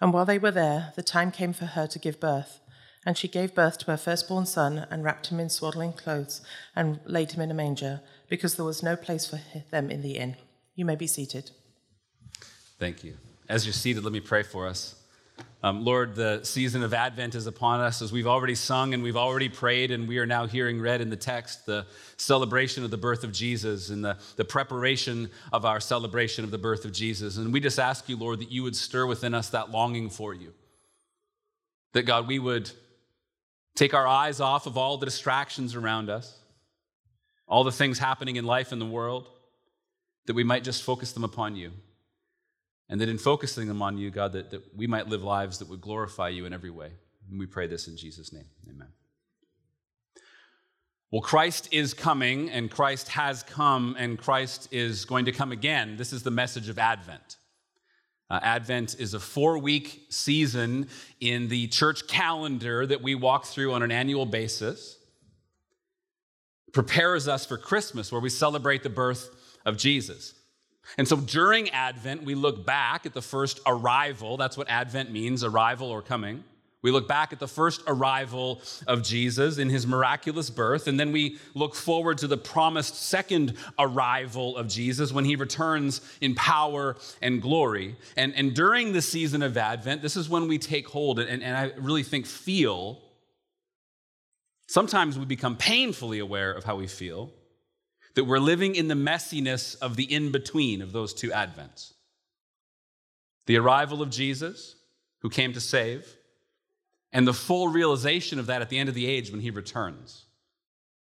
And 0.00 0.12
while 0.12 0.24
they 0.26 0.38
were 0.38 0.50
there, 0.50 0.92
the 0.94 1.02
time 1.02 1.30
came 1.30 1.52
for 1.52 1.66
her 1.66 1.86
to 1.86 1.98
give 1.98 2.20
birth. 2.20 2.60
And 3.04 3.16
she 3.16 3.28
gave 3.28 3.54
birth 3.54 3.78
to 3.78 3.90
her 3.92 3.96
firstborn 3.96 4.46
son, 4.46 4.86
and 4.90 5.04
wrapped 5.04 5.28
him 5.28 5.38
in 5.38 5.48
swaddling 5.48 5.92
clothes, 5.92 6.40
and 6.74 6.98
laid 7.04 7.32
him 7.32 7.40
in 7.40 7.50
a 7.50 7.54
manger, 7.54 8.00
because 8.28 8.56
there 8.56 8.64
was 8.64 8.82
no 8.82 8.96
place 8.96 9.26
for 9.26 9.40
them 9.70 9.90
in 9.90 10.02
the 10.02 10.16
inn. 10.16 10.36
You 10.74 10.84
may 10.84 10.96
be 10.96 11.06
seated. 11.06 11.52
Thank 12.78 13.04
you. 13.04 13.16
As 13.48 13.64
you're 13.64 13.72
seated, 13.72 14.02
let 14.02 14.12
me 14.12 14.20
pray 14.20 14.42
for 14.42 14.66
us. 14.66 14.96
Um, 15.66 15.84
Lord, 15.84 16.14
the 16.14 16.44
season 16.44 16.84
of 16.84 16.94
Advent 16.94 17.34
is 17.34 17.48
upon 17.48 17.80
us 17.80 18.00
as 18.00 18.12
we've 18.12 18.28
already 18.28 18.54
sung 18.54 18.94
and 18.94 19.02
we've 19.02 19.16
already 19.16 19.48
prayed, 19.48 19.90
and 19.90 20.06
we 20.06 20.18
are 20.18 20.24
now 20.24 20.46
hearing 20.46 20.80
read 20.80 21.00
in 21.00 21.10
the 21.10 21.16
text 21.16 21.66
the 21.66 21.84
celebration 22.16 22.84
of 22.84 22.92
the 22.92 22.96
birth 22.96 23.24
of 23.24 23.32
Jesus 23.32 23.90
and 23.90 24.04
the, 24.04 24.16
the 24.36 24.44
preparation 24.44 25.28
of 25.52 25.64
our 25.64 25.80
celebration 25.80 26.44
of 26.44 26.52
the 26.52 26.56
birth 26.58 26.84
of 26.84 26.92
Jesus. 26.92 27.36
And 27.36 27.52
we 27.52 27.58
just 27.58 27.80
ask 27.80 28.08
you, 28.08 28.16
Lord, 28.16 28.38
that 28.38 28.52
you 28.52 28.62
would 28.62 28.76
stir 28.76 29.06
within 29.06 29.34
us 29.34 29.48
that 29.48 29.72
longing 29.72 30.08
for 30.08 30.32
you. 30.32 30.52
That, 31.94 32.04
God, 32.04 32.28
we 32.28 32.38
would 32.38 32.70
take 33.74 33.92
our 33.92 34.06
eyes 34.06 34.38
off 34.38 34.66
of 34.66 34.78
all 34.78 34.98
the 34.98 35.06
distractions 35.06 35.74
around 35.74 36.10
us, 36.10 36.32
all 37.48 37.64
the 37.64 37.72
things 37.72 37.98
happening 37.98 38.36
in 38.36 38.44
life 38.44 38.70
and 38.70 38.80
the 38.80 38.86
world, 38.86 39.28
that 40.26 40.34
we 40.34 40.44
might 40.44 40.62
just 40.62 40.84
focus 40.84 41.10
them 41.10 41.24
upon 41.24 41.56
you. 41.56 41.72
And 42.88 43.00
that 43.00 43.08
in 43.08 43.18
focusing 43.18 43.66
them 43.66 43.82
on 43.82 43.98
you, 43.98 44.10
God, 44.10 44.32
that, 44.32 44.50
that 44.50 44.76
we 44.76 44.86
might 44.86 45.08
live 45.08 45.22
lives 45.22 45.58
that 45.58 45.68
would 45.68 45.80
glorify 45.80 46.28
you 46.28 46.46
in 46.46 46.52
every 46.52 46.70
way. 46.70 46.92
And 47.28 47.38
we 47.38 47.46
pray 47.46 47.66
this 47.66 47.88
in 47.88 47.96
Jesus' 47.96 48.32
name. 48.32 48.46
Amen. 48.68 48.88
Well, 51.10 51.22
Christ 51.22 51.68
is 51.72 51.94
coming, 51.94 52.50
and 52.50 52.70
Christ 52.70 53.08
has 53.08 53.42
come, 53.42 53.96
and 53.98 54.18
Christ 54.18 54.68
is 54.72 55.04
going 55.04 55.24
to 55.26 55.32
come 55.32 55.52
again. 55.52 55.96
This 55.96 56.12
is 56.12 56.22
the 56.22 56.30
message 56.30 56.68
of 56.68 56.78
Advent. 56.78 57.36
Uh, 58.28 58.40
Advent 58.42 58.96
is 58.98 59.14
a 59.14 59.20
four 59.20 59.58
week 59.58 60.06
season 60.10 60.88
in 61.20 61.48
the 61.48 61.68
church 61.68 62.08
calendar 62.08 62.84
that 62.84 63.02
we 63.02 63.14
walk 63.14 63.46
through 63.46 63.72
on 63.72 63.82
an 63.84 63.92
annual 63.92 64.26
basis. 64.26 64.98
It 66.66 66.74
prepares 66.74 67.28
us 67.28 67.46
for 67.46 67.56
Christmas, 67.56 68.10
where 68.10 68.20
we 68.20 68.28
celebrate 68.28 68.82
the 68.82 68.90
birth 68.90 69.30
of 69.64 69.76
Jesus. 69.76 70.34
And 70.98 71.06
so 71.06 71.16
during 71.16 71.70
Advent, 71.70 72.22
we 72.22 72.34
look 72.34 72.64
back 72.64 73.06
at 73.06 73.12
the 73.12 73.22
first 73.22 73.60
arrival. 73.66 74.36
That's 74.36 74.56
what 74.56 74.68
Advent 74.68 75.10
means 75.10 75.44
arrival 75.44 75.88
or 75.90 76.02
coming. 76.02 76.44
We 76.82 76.92
look 76.92 77.08
back 77.08 77.32
at 77.32 77.40
the 77.40 77.48
first 77.48 77.82
arrival 77.88 78.60
of 78.86 79.02
Jesus 79.02 79.58
in 79.58 79.68
his 79.68 79.88
miraculous 79.88 80.50
birth, 80.50 80.86
and 80.86 81.00
then 81.00 81.10
we 81.10 81.38
look 81.54 81.74
forward 81.74 82.18
to 82.18 82.28
the 82.28 82.36
promised 82.36 82.94
second 82.94 83.54
arrival 83.76 84.56
of 84.56 84.68
Jesus 84.68 85.10
when 85.10 85.24
he 85.24 85.34
returns 85.34 86.00
in 86.20 86.36
power 86.36 86.94
and 87.20 87.42
glory. 87.42 87.96
And, 88.16 88.32
and 88.36 88.54
during 88.54 88.92
the 88.92 89.02
season 89.02 89.42
of 89.42 89.56
Advent, 89.56 90.00
this 90.00 90.16
is 90.16 90.28
when 90.28 90.46
we 90.46 90.58
take 90.58 90.86
hold 90.86 91.18
and, 91.18 91.42
and 91.42 91.56
I 91.56 91.72
really 91.76 92.04
think 92.04 92.24
feel. 92.24 93.00
Sometimes 94.68 95.18
we 95.18 95.24
become 95.24 95.56
painfully 95.56 96.20
aware 96.20 96.52
of 96.52 96.62
how 96.62 96.76
we 96.76 96.86
feel 96.86 97.32
that 98.16 98.24
we're 98.24 98.38
living 98.38 98.74
in 98.74 98.88
the 98.88 98.94
messiness 98.94 99.76
of 99.80 99.94
the 99.94 100.12
in 100.12 100.32
between 100.32 100.82
of 100.82 100.92
those 100.92 101.14
two 101.14 101.28
advents. 101.30 101.92
The 103.46 103.58
arrival 103.58 104.02
of 104.02 104.10
Jesus, 104.10 104.74
who 105.20 105.28
came 105.28 105.52
to 105.52 105.60
save, 105.60 106.16
and 107.12 107.28
the 107.28 107.34
full 107.34 107.68
realization 107.68 108.38
of 108.38 108.46
that 108.46 108.62
at 108.62 108.70
the 108.70 108.78
end 108.78 108.88
of 108.88 108.94
the 108.94 109.06
age 109.06 109.30
when 109.30 109.42
he 109.42 109.50
returns. 109.50 110.24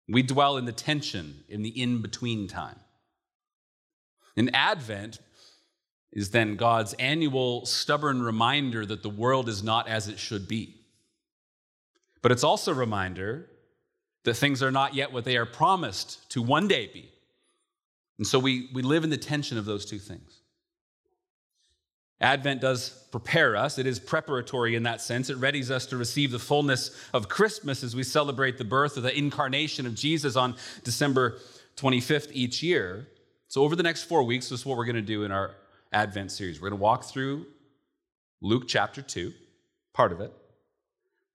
We 0.07 0.21
dwell 0.21 0.57
in 0.57 0.65
the 0.65 0.71
tension 0.71 1.43
in 1.47 1.63
the 1.63 1.81
in 1.81 2.01
between 2.01 2.47
time. 2.47 2.79
And 4.37 4.53
Advent 4.53 5.19
is 6.11 6.31
then 6.31 6.57
God's 6.57 6.93
annual 6.95 7.65
stubborn 7.65 8.21
reminder 8.21 8.85
that 8.85 9.03
the 9.03 9.09
world 9.09 9.47
is 9.49 9.63
not 9.63 9.87
as 9.87 10.07
it 10.09 10.19
should 10.19 10.47
be. 10.47 10.75
But 12.21 12.33
it's 12.33 12.43
also 12.43 12.71
a 12.71 12.75
reminder 12.75 13.49
that 14.25 14.33
things 14.33 14.61
are 14.61 14.71
not 14.71 14.93
yet 14.93 15.13
what 15.13 15.23
they 15.23 15.37
are 15.37 15.45
promised 15.45 16.29
to 16.31 16.41
one 16.41 16.67
day 16.67 16.87
be. 16.87 17.09
And 18.17 18.27
so 18.27 18.39
we, 18.39 18.69
we 18.73 18.81
live 18.81 19.03
in 19.03 19.09
the 19.09 19.17
tension 19.17 19.57
of 19.57 19.65
those 19.65 19.85
two 19.85 19.99
things. 19.99 20.41
Advent 22.21 22.61
does 22.61 22.89
prepare 23.11 23.55
us. 23.55 23.77
It 23.77 23.85
is 23.85 23.99
preparatory 23.99 24.75
in 24.75 24.83
that 24.83 25.01
sense. 25.01 25.29
It 25.29 25.37
readies 25.37 25.69
us 25.69 25.85
to 25.87 25.97
receive 25.97 26.31
the 26.31 26.39
fullness 26.39 26.91
of 27.13 27.27
Christmas 27.27 27.83
as 27.83 27.95
we 27.95 28.03
celebrate 28.03 28.57
the 28.57 28.63
birth 28.63 28.95
of 28.97 29.03
the 29.03 29.15
incarnation 29.15 29.85
of 29.85 29.95
Jesus 29.95 30.35
on 30.35 30.55
December 30.83 31.39
25th 31.75 32.29
each 32.31 32.63
year. 32.63 33.07
So, 33.49 33.63
over 33.63 33.75
the 33.75 33.83
next 33.83 34.03
four 34.03 34.23
weeks, 34.23 34.49
this 34.49 34.61
is 34.61 34.65
what 34.65 34.77
we're 34.77 34.85
going 34.85 34.95
to 34.95 35.01
do 35.01 35.23
in 35.23 35.31
our 35.31 35.55
Advent 35.91 36.31
series. 36.31 36.61
We're 36.61 36.69
going 36.69 36.79
to 36.79 36.83
walk 36.83 37.03
through 37.03 37.45
Luke 38.41 38.63
chapter 38.67 39.01
2, 39.01 39.33
part 39.93 40.11
of 40.11 40.21
it. 40.21 40.33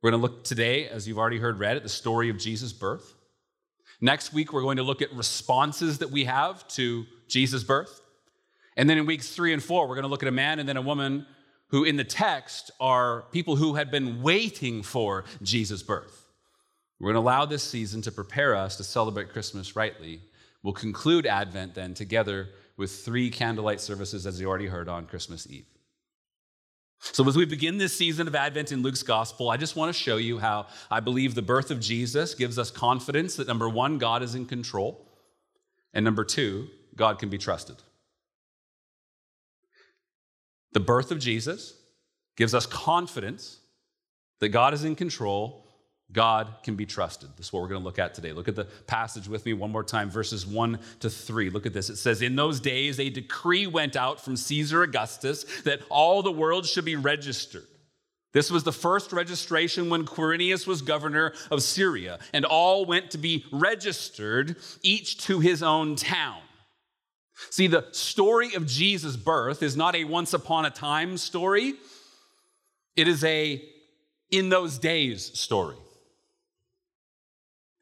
We're 0.03 0.11
going 0.11 0.21
to 0.21 0.27
look 0.27 0.45
today, 0.45 0.89
as 0.89 1.07
you've 1.07 1.19
already 1.19 1.39
heard 1.39 1.59
read, 1.59 1.77
at 1.77 1.83
the 1.83 1.89
story 1.89 2.31
of 2.31 2.39
Jesus' 2.39 2.73
birth. 2.73 3.15
Next 4.01 4.33
week, 4.33 4.53
we're 4.53 4.63
going 4.63 4.79
to 4.79 4.83
look 4.83 5.03
at 5.03 5.13
responses 5.13 5.99
that 5.99 6.11
we 6.11 6.25
have 6.25 6.67
to 6.69 7.05
Jesus' 7.29 7.65
birth. 7.65 8.01
And 8.77 8.89
then 8.89 8.97
in 8.97 9.05
weeks 9.05 9.29
three 9.29 9.53
and 9.53 9.63
four, 9.63 9.87
we're 9.87 9.97
going 9.97 10.05
to 10.05 10.09
look 10.09 10.23
at 10.23 10.29
a 10.29 10.33
man 10.33 10.59
and 10.59 10.69
then 10.69 10.79
a 10.79 10.83
woman 10.83 11.27
who, 11.69 11.85
in 11.85 11.97
the 11.97 12.05
text, 12.05 12.71
are 12.81 13.25
people 13.31 13.57
who 13.57 13.75
had 13.75 13.91
been 13.91 14.23
waiting 14.23 14.83
for 14.83 15.25
Jesus' 15.43 15.83
birth. 15.83 16.29
We're 16.99 17.13
going 17.13 17.23
to 17.23 17.27
allow 17.27 17.45
this 17.45 17.63
season 17.63 18.01
to 18.03 18.13
prepare 18.13 18.55
us 18.55 18.77
to 18.77 18.85
celebrate 18.85 19.31
Christmas 19.31 19.77
rightly. 19.77 20.21
We'll 20.63 20.73
conclude 20.73 21.27
Advent 21.27 21.75
then 21.75 21.95
together 21.95 22.49
with 22.77 22.91
three 22.91 23.31
candlelight 23.31 23.81
services, 23.81 24.27
as 24.27 24.41
you 24.41 24.49
already 24.49 24.67
heard, 24.67 24.89
on 24.89 25.07
Christmas 25.07 25.47
Eve. 25.51 25.67
So, 27.01 27.27
as 27.27 27.35
we 27.35 27.47
begin 27.47 27.79
this 27.79 27.97
season 27.97 28.29
of 28.29 28.35
Advent 28.35 28.73
in 28.73 28.83
Luke's 28.83 29.03
gospel, 29.03 29.49
I 29.49 29.57
just 29.57 29.75
want 29.75 29.89
to 29.89 29.99
show 29.99 30.19
you 30.19 30.39
how 30.39 30.67
I 30.91 31.01
believe 31.01 31.35
the 31.35 31.41
birth 31.41 31.71
of 31.71 31.81
Jesus 31.81 32.35
gives 32.35 32.59
us 32.59 32.71
confidence 32.71 33.37
that 33.37 33.49
number 33.49 33.69
one, 33.71 33.97
God 33.97 34.23
is 34.23 34.35
in 34.35 34.45
control, 34.45 35.09
and 35.95 36.05
number 36.05 36.25
two, 36.25 36.69
God 36.95 37.19
can 37.19 37.31
be 37.31 37.39
trusted. 37.39 37.77
The 40.73 40.81
birth 40.81 41.11
of 41.11 41.19
Jesus 41.19 41.75
gives 42.37 42.55
us 42.55 42.67
confidence 42.67 43.61
that 44.41 44.51
God 44.51 44.75
is 44.75 44.85
in 44.85 44.95
control 44.95 45.60
God 46.13 46.49
can 46.65 46.75
be 46.75 46.87
trusted. 46.87 47.31
This 47.37 47.47
is 47.47 47.53
what 47.53 47.63
we're 47.63 47.69
going 47.69 47.81
to 47.81 47.85
look 47.85 47.99
at 47.99 48.15
today. 48.15 48.33
Look 48.33 48.49
at 48.49 48.57
the 48.57 48.65
passage 48.65 49.29
with 49.29 49.47
me 49.47 49.53
one 49.53 49.71
more 49.71 49.85
time, 49.85 50.11
verses 50.11 50.47
1 50.47 50.79
to 51.01 51.11
3. 51.11 51.51
Look 51.51 51.67
at 51.67 51.73
this. 51.73 51.89
It 51.89 51.97
says, 51.97 52.21
In 52.21 52.37
those 52.37 52.59
days, 52.59 52.99
a 52.99 53.11
decree 53.11 53.67
went 53.67 53.95
out 53.95 54.21
from 54.21 54.37
Caesar 54.37 54.83
Augustus 54.83 55.45
that 55.63 55.81
all 55.89 56.23
the 56.23 56.33
world 56.33 56.67
should 56.67 56.85
be 56.85 56.97
registered. 56.97 57.67
This 58.33 58.51
was 58.51 58.65
the 58.65 58.73
first 58.73 59.13
registration 59.13 59.91
when 59.91 60.05
Quirinius 60.05 60.67
was 60.67 60.83
governor 60.83 61.33
of 61.51 61.63
Syria, 61.63 62.19
and 62.33 62.45
all 62.45 62.85
went 62.85 63.11
to 63.11 63.19
be 63.19 63.45
registered, 63.51 64.57
each 64.83 65.19
to 65.27 65.41
his 65.41 65.63
own 65.63 65.97
town. 65.97 66.41
See, 67.51 67.67
the 67.67 67.87
story 67.93 68.55
of 68.55 68.67
Jesus' 68.67 69.17
birth 69.17 69.63
is 69.63 69.77
not 69.77 69.97
a 69.97 70.05
once 70.05 70.33
upon 70.33 70.65
a 70.65 70.71
time 70.71 71.17
story, 71.17 71.75
it 72.97 73.09
is 73.09 73.25
a 73.25 73.65
in 74.31 74.49
those 74.49 74.79
days 74.79 75.37
story. 75.39 75.77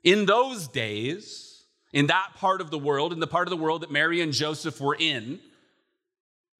In 0.04 0.26
those 0.26 0.68
days, 0.68 1.64
in 1.92 2.06
that 2.06 2.32
part 2.36 2.60
of 2.60 2.70
the 2.70 2.78
world, 2.78 3.12
in 3.12 3.20
the 3.20 3.26
part 3.26 3.48
of 3.48 3.50
the 3.50 3.56
world 3.56 3.82
that 3.82 3.90
Mary 3.90 4.20
and 4.20 4.32
Joseph 4.32 4.80
were 4.80 4.96
in, 4.98 5.40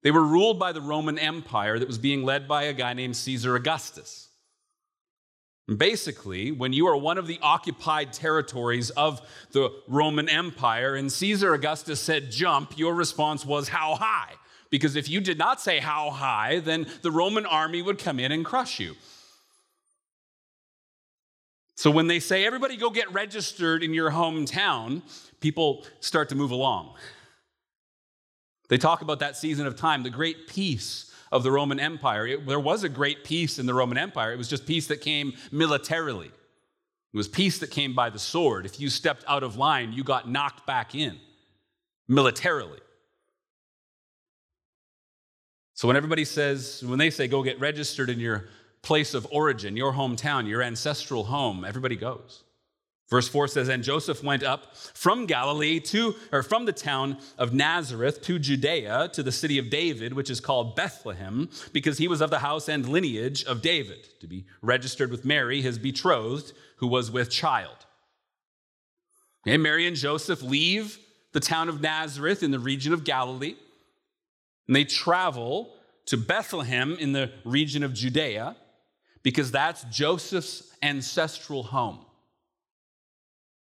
they 0.03 0.11
were 0.11 0.23
ruled 0.23 0.59
by 0.59 0.71
the 0.71 0.81
Roman 0.81 1.19
Empire 1.19 1.77
that 1.77 1.87
was 1.87 1.97
being 1.97 2.23
led 2.23 2.47
by 2.47 2.63
a 2.63 2.73
guy 2.73 2.93
named 2.93 3.15
Caesar 3.15 3.55
Augustus. 3.55 4.29
And 5.67 5.77
basically, 5.77 6.51
when 6.51 6.73
you 6.73 6.87
are 6.87 6.97
one 6.97 7.19
of 7.19 7.27
the 7.27 7.37
occupied 7.43 8.11
territories 8.11 8.89
of 8.91 9.21
the 9.51 9.71
Roman 9.87 10.27
Empire 10.27 10.95
and 10.95 11.11
Caesar 11.11 11.53
Augustus 11.53 11.99
said 11.99 12.31
jump, 12.31 12.77
your 12.77 12.95
response 12.95 13.45
was 13.45 13.67
how 13.67 13.95
high? 13.95 14.33
Because 14.71 14.95
if 14.95 15.09
you 15.09 15.21
did 15.21 15.37
not 15.37 15.61
say 15.61 15.79
how 15.79 16.09
high, 16.09 16.59
then 16.59 16.87
the 17.01 17.11
Roman 17.11 17.45
army 17.45 17.81
would 17.81 17.99
come 17.99 18.19
in 18.19 18.31
and 18.31 18.43
crush 18.43 18.79
you. 18.79 18.95
So 21.79 21.89
when 21.89 22.07
they 22.07 22.19
say, 22.19 22.45
everybody 22.45 22.75
go 22.75 22.89
get 22.89 23.09
registered 23.13 23.83
in 23.83 23.93
your 23.93 24.11
hometown, 24.11 25.01
people 25.39 25.85
start 26.01 26.27
to 26.27 26.35
move 26.35 26.51
along. 26.51 26.95
They 28.67 28.77
talk 28.77 29.01
about 29.01 29.19
that 29.19 29.37
season 29.37 29.65
of 29.65 29.77
time, 29.77 30.03
the 30.03 30.09
great 30.09 30.49
peace 30.49 31.09
of 31.31 31.41
the 31.41 31.53
Roman 31.53 31.79
Empire. 31.79 32.27
It, 32.27 32.45
there 32.45 32.59
was 32.59 32.83
a 32.83 32.89
great 32.89 33.23
peace 33.23 33.59
in 33.59 33.65
the 33.65 33.73
Roman 33.73 33.97
Empire. 33.97 34.33
It 34.33 34.37
was 34.37 34.49
just 34.49 34.65
peace 34.65 34.87
that 34.87 34.99
came 34.99 35.31
militarily. 35.53 36.27
It 36.27 37.17
was 37.17 37.29
peace 37.29 37.59
that 37.59 37.71
came 37.71 37.95
by 37.95 38.09
the 38.09 38.19
sword. 38.19 38.65
If 38.65 38.81
you 38.81 38.89
stepped 38.89 39.23
out 39.25 39.43
of 39.43 39.55
line, 39.55 39.93
you 39.93 40.03
got 40.03 40.29
knocked 40.29 40.67
back 40.67 40.95
in 40.95 41.17
militarily. 42.09 42.81
So 45.75 45.87
when 45.87 45.95
everybody 45.95 46.25
says, 46.25 46.83
when 46.85 46.99
they 46.99 47.09
say 47.09 47.29
go 47.29 47.41
get 47.41 47.57
registered 47.61 48.09
in 48.09 48.19
your 48.19 48.49
place 48.81 49.13
of 49.13 49.27
origin, 49.31 49.75
your 49.75 49.93
hometown, 49.93 50.47
your 50.47 50.61
ancestral 50.61 51.25
home, 51.25 51.65
everybody 51.65 51.95
goes. 51.95 52.43
Verse 53.09 53.27
4 53.27 53.47
says, 53.47 53.69
And 53.69 53.83
Joseph 53.83 54.23
went 54.23 54.43
up 54.43 54.75
from 54.75 55.25
Galilee 55.25 55.79
to, 55.79 56.15
or 56.31 56.43
from 56.43 56.65
the 56.65 56.73
town 56.73 57.17
of 57.39 57.53
Nazareth 57.53 58.21
to 58.23 58.37
Judea, 58.37 59.09
to 59.13 59.23
the 59.23 59.31
city 59.31 59.57
of 59.57 59.71
David, 59.71 60.13
which 60.13 60.29
is 60.29 60.39
called 60.39 60.75
Bethlehem, 60.75 61.49
because 61.73 61.97
he 61.97 62.07
was 62.07 62.21
of 62.21 62.29
the 62.29 62.39
house 62.39 62.69
and 62.69 62.87
lineage 62.87 63.43
of 63.45 63.63
David, 63.63 64.07
to 64.21 64.27
be 64.27 64.45
registered 64.61 65.09
with 65.09 65.25
Mary, 65.25 65.61
his 65.61 65.79
betrothed, 65.79 66.53
who 66.77 66.87
was 66.87 67.09
with 67.09 67.31
child. 67.31 67.77
And 69.45 69.63
Mary 69.63 69.87
and 69.87 69.95
Joseph 69.95 70.43
leave 70.43 70.99
the 71.31 71.39
town 71.39 71.67
of 71.67 71.81
Nazareth 71.81 72.43
in 72.43 72.51
the 72.51 72.59
region 72.59 72.93
of 72.93 73.03
Galilee, 73.03 73.55
and 74.67 74.75
they 74.75 74.83
travel 74.83 75.73
to 76.05 76.17
Bethlehem 76.17 76.95
in 76.99 77.13
the 77.13 77.31
region 77.43 77.83
of 77.83 77.93
Judea, 77.93 78.55
because 79.23 79.51
that's 79.51 79.83
Joseph's 79.85 80.75
ancestral 80.81 81.63
home. 81.63 82.05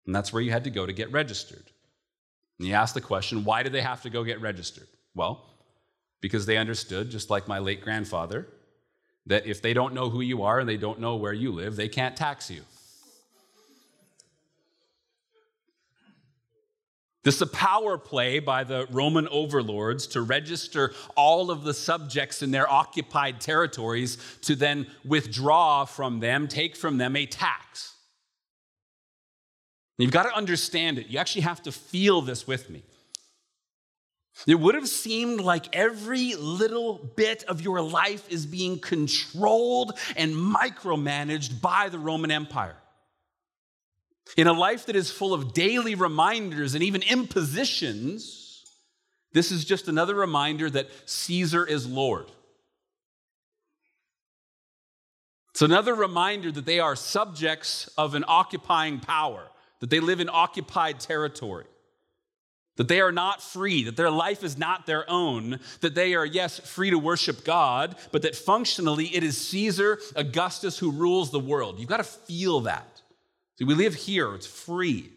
And 0.07 0.15
that's 0.15 0.33
where 0.33 0.43
you 0.43 0.51
had 0.51 0.65
to 0.65 0.71
go 0.71 0.87
to 0.87 0.93
get 0.93 1.11
registered. 1.13 1.65
And 2.59 2.69
you 2.69 2.75
ask 2.75 2.95
the 2.95 3.01
question, 3.01 3.45
why 3.45 3.63
did 3.63 3.73
they 3.73 3.83
have 3.83 4.03
to 4.03 4.11
go 4.11 4.25
get 4.25 4.41
registered? 4.41 4.89
Well, 5.15 5.45
because 6.21 6.47
they 6.47 6.57
understood, 6.57 7.11
just 7.11 7.31
like 7.31 7.49
my 7.49 7.59
late 7.59 7.81
grandfather, 7.81 8.47
that 9.27 9.47
if 9.47 9.61
they 9.61 9.75
don't 9.75 9.95
know 9.95 10.09
who 10.09 10.21
you 10.21 10.43
are 10.43 10.61
and 10.61 10.69
they 10.69 10.77
don't 10.77 11.01
know 11.01 11.17
where 11.17 11.33
you 11.33 11.53
live, 11.53 11.77
they 11.77 11.89
can't 11.89 12.17
tax 12.17 12.51
you. 12.51 12.63
This 17.27 17.35
is 17.35 17.43
a 17.43 17.47
power 17.49 17.99
play 17.99 18.39
by 18.39 18.63
the 18.63 18.87
Roman 18.89 19.27
overlords 19.27 20.07
to 20.09 20.23
register 20.23 20.93
all 21.17 21.51
of 21.51 21.65
the 21.65 21.75
subjects 21.75 22.41
in 22.41 22.53
their 22.53 22.71
occupied 22.71 23.41
territories 23.41 24.17
to 24.43 24.55
then 24.55 24.87
withdraw 25.05 25.87
from 25.87 26.21
them, 26.21 26.47
take 26.47 26.77
from 26.77 26.99
them 26.99 27.17
a 27.17 27.27
tax. 27.27 27.97
You've 29.99 30.13
got 30.13 30.23
to 30.23 30.37
understand 30.37 31.01
it. 31.01 31.09
You 31.09 31.19
actually 31.19 31.43
have 31.43 31.65
to 31.65 31.73
feel 31.73 32.21
this 32.21 32.47
with 32.47 32.71
me. 32.71 32.85
It 34.47 34.61
would 34.61 34.77
have 34.77 34.89
seemed 34.89 35.41
like 35.41 35.75
every 35.75 36.37
little 36.37 37.11
bit 37.17 37.43
of 37.49 37.61
your 37.61 37.81
life 37.81 38.31
is 38.31 38.47
being 38.47 38.79
controlled 38.79 39.99
and 40.17 40.33
micromanaged 40.33 41.61
by 41.61 41.89
the 41.89 41.99
Roman 41.99 42.31
Empire. 42.31 42.77
In 44.37 44.47
a 44.47 44.53
life 44.53 44.87
that 44.87 44.97
is 44.97 45.11
full 45.11 45.33
of 45.33 45.53
daily 45.53 45.95
reminders 45.95 46.75
and 46.75 46.83
even 46.83 47.03
impositions, 47.03 48.65
this 49.33 49.53
is 49.53 49.65
just 49.65 49.89
another 49.89 50.15
reminder 50.15 50.69
that 50.71 50.89
Caesar 51.09 51.65
is 51.65 51.87
Lord. 51.87 52.31
It's 55.51 55.63
another 55.63 55.95
reminder 55.95 56.53
that 56.53 56.67
they 56.67 56.81
are 56.81 56.97
subjects 56.97 57.89
of 57.97 58.15
an 58.15 58.25
occupying 58.27 59.01
power 59.01 59.49
that 59.81 59.91
they 59.91 60.01
live 60.01 60.21
in 60.21 60.29
occupied 60.31 61.01
territory, 61.01 61.67
that 62.77 62.89
they 62.89 63.01
are 63.01 63.13
not 63.13 63.43
free, 63.43 63.85
that 63.85 63.97
their 63.97 64.11
life 64.11 64.43
is 64.43 64.59
not 64.59 64.87
their 64.87 65.09
own, 65.09 65.61
that 65.81 65.95
they 65.95 66.15
are, 66.15 66.27
yes, 66.27 66.59
free 66.59 66.91
to 66.91 66.99
worship 66.99 67.45
God, 67.45 67.97
but 68.13 68.23
that 68.23 68.35
functionally 68.35 69.07
it 69.15 69.23
is 69.23 69.37
Caesar 69.49 69.99
Augustus 70.15 70.79
who 70.79 70.91
rules 70.91 71.31
the 71.31 71.41
world. 71.41 71.79
You've 71.79 71.89
got 71.89 71.99
to 71.99 72.05
feel 72.05 72.61
that. 72.63 72.96
See, 73.59 73.65
we 73.65 73.75
live 73.75 73.95
here, 73.95 74.35
it's 74.35 74.47
free. 74.47 75.11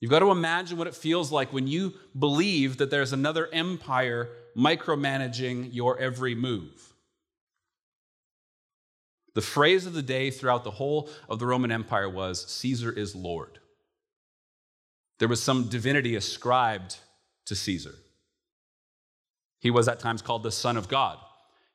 You've 0.00 0.10
got 0.10 0.20
to 0.20 0.30
imagine 0.30 0.78
what 0.78 0.86
it 0.86 0.94
feels 0.94 1.30
like 1.30 1.52
when 1.52 1.66
you 1.66 1.92
believe 2.18 2.78
that 2.78 2.90
there's 2.90 3.12
another 3.12 3.48
empire 3.52 4.30
micromanaging 4.56 5.74
your 5.74 5.98
every 5.98 6.34
move. 6.34 6.94
The 9.34 9.42
phrase 9.42 9.86
of 9.86 9.92
the 9.92 10.02
day 10.02 10.30
throughout 10.30 10.64
the 10.64 10.70
whole 10.70 11.08
of 11.28 11.38
the 11.38 11.46
Roman 11.46 11.70
Empire 11.70 12.08
was 12.08 12.46
Caesar 12.50 12.90
is 12.90 13.14
Lord. 13.14 13.58
There 15.18 15.28
was 15.28 15.42
some 15.42 15.68
divinity 15.68 16.16
ascribed 16.16 16.96
to 17.44 17.54
Caesar. 17.54 17.94
He 19.60 19.70
was 19.70 19.86
at 19.86 20.00
times 20.00 20.22
called 20.22 20.42
the 20.42 20.50
Son 20.50 20.78
of 20.78 20.88
God. 20.88 21.18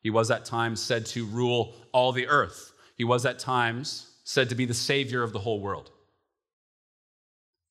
He 0.02 0.10
was 0.10 0.32
at 0.32 0.46
times 0.46 0.82
said 0.82 1.06
to 1.08 1.26
rule 1.26 1.76
all 1.92 2.12
the 2.12 2.28
earth. 2.28 2.74
He 2.98 3.04
was 3.04 3.26
at 3.26 3.40
times 3.40 4.12
said 4.26 4.50
to 4.50 4.56
be 4.56 4.66
the 4.66 4.74
Savior 4.74 5.24
of 5.24 5.32
the 5.32 5.40
whole 5.40 5.62
world. 5.62 5.92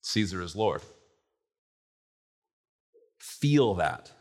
Caesar 0.01 0.41
is 0.41 0.55
Lord. 0.55 0.81
Feel 3.19 3.75
that. 3.75 4.11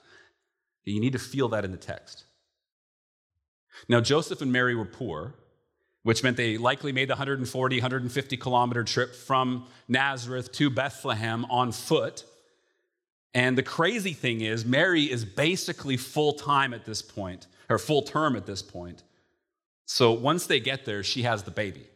You 0.84 1.00
need 1.00 1.12
to 1.12 1.18
feel 1.18 1.48
that 1.50 1.64
in 1.64 1.70
the 1.70 1.78
text. 1.78 2.24
Now, 3.88 4.00
Joseph 4.00 4.42
and 4.42 4.52
Mary 4.52 4.74
were 4.74 4.84
poor, 4.84 5.34
which 6.02 6.22
meant 6.22 6.36
they 6.36 6.58
likely 6.58 6.92
made 6.92 7.08
the 7.08 7.14
140, 7.14 7.76
150 7.76 8.36
kilometer 8.36 8.84
trip 8.84 9.14
from 9.14 9.66
Nazareth 9.88 10.52
to 10.52 10.70
Bethlehem 10.70 11.44
on 11.46 11.72
foot. 11.72 12.24
And 13.32 13.56
the 13.56 13.62
crazy 13.62 14.12
thing 14.12 14.40
is, 14.40 14.64
Mary 14.64 15.04
is 15.04 15.24
basically 15.24 15.96
full 15.96 16.34
time 16.34 16.74
at 16.74 16.84
this 16.84 17.00
point, 17.00 17.46
or 17.68 17.78
full 17.78 18.02
term 18.02 18.36
at 18.36 18.46
this 18.46 18.62
point. 18.62 19.02
So 19.86 20.12
once 20.12 20.46
they 20.46 20.60
get 20.60 20.84
there, 20.84 21.02
she 21.02 21.22
has 21.22 21.44
the 21.44 21.50
baby. 21.50 21.86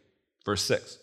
Verse 0.45 0.63
6. 0.63 0.97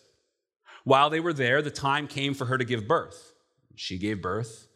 While 0.85 1.11
they 1.11 1.21
were 1.21 1.33
there, 1.33 1.63
the 1.63 1.71
time 1.71 2.07
came 2.07 2.35
for 2.35 2.47
her 2.47 2.59
to 2.59 2.65
give 2.65 2.87
birth. 2.87 3.33
She 3.75 3.99
gave 3.99 4.23
birth 4.23 4.69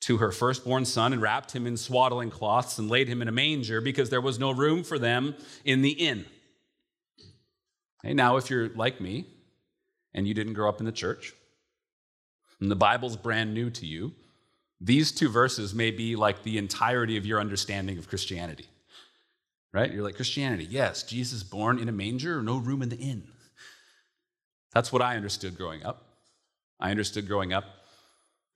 to 0.00 0.18
her 0.18 0.30
firstborn 0.30 0.84
son 0.84 1.12
and 1.12 1.20
wrapped 1.20 1.52
him 1.52 1.66
in 1.66 1.76
swaddling 1.76 2.30
cloths 2.30 2.78
and 2.78 2.88
laid 2.88 3.08
him 3.08 3.22
in 3.22 3.28
a 3.28 3.32
manger 3.32 3.80
because 3.80 4.10
there 4.10 4.20
was 4.20 4.38
no 4.38 4.50
room 4.52 4.84
for 4.84 4.98
them 4.98 5.34
in 5.64 5.82
the 5.82 5.90
inn. 5.90 6.24
Hey, 8.02 8.14
now, 8.14 8.36
if 8.36 8.48
you're 8.50 8.68
like 8.68 9.00
me 9.00 9.26
and 10.14 10.26
you 10.28 10.34
didn't 10.34 10.54
grow 10.54 10.68
up 10.68 10.78
in 10.78 10.86
the 10.86 10.92
church, 10.92 11.32
and 12.60 12.70
the 12.70 12.76
Bible's 12.76 13.16
brand 13.16 13.52
new 13.52 13.68
to 13.70 13.84
you, 13.84 14.12
these 14.80 15.12
two 15.12 15.28
verses 15.28 15.74
may 15.74 15.90
be 15.90 16.16
like 16.16 16.42
the 16.42 16.58
entirety 16.58 17.16
of 17.16 17.26
your 17.26 17.40
understanding 17.40 17.98
of 17.98 18.08
Christianity. 18.08 18.66
Right? 19.72 19.92
You're 19.92 20.04
like, 20.04 20.16
Christianity, 20.16 20.66
yes, 20.70 21.02
Jesus 21.02 21.42
born 21.42 21.78
in 21.78 21.88
a 21.88 21.92
manger, 21.92 22.42
no 22.42 22.56
room 22.56 22.80
in 22.80 22.88
the 22.88 22.96
inn. 22.96 23.24
That's 24.76 24.92
what 24.92 25.00
I 25.00 25.16
understood 25.16 25.56
growing 25.56 25.86
up. 25.86 26.02
I 26.78 26.90
understood 26.90 27.26
growing 27.26 27.54
up 27.54 27.64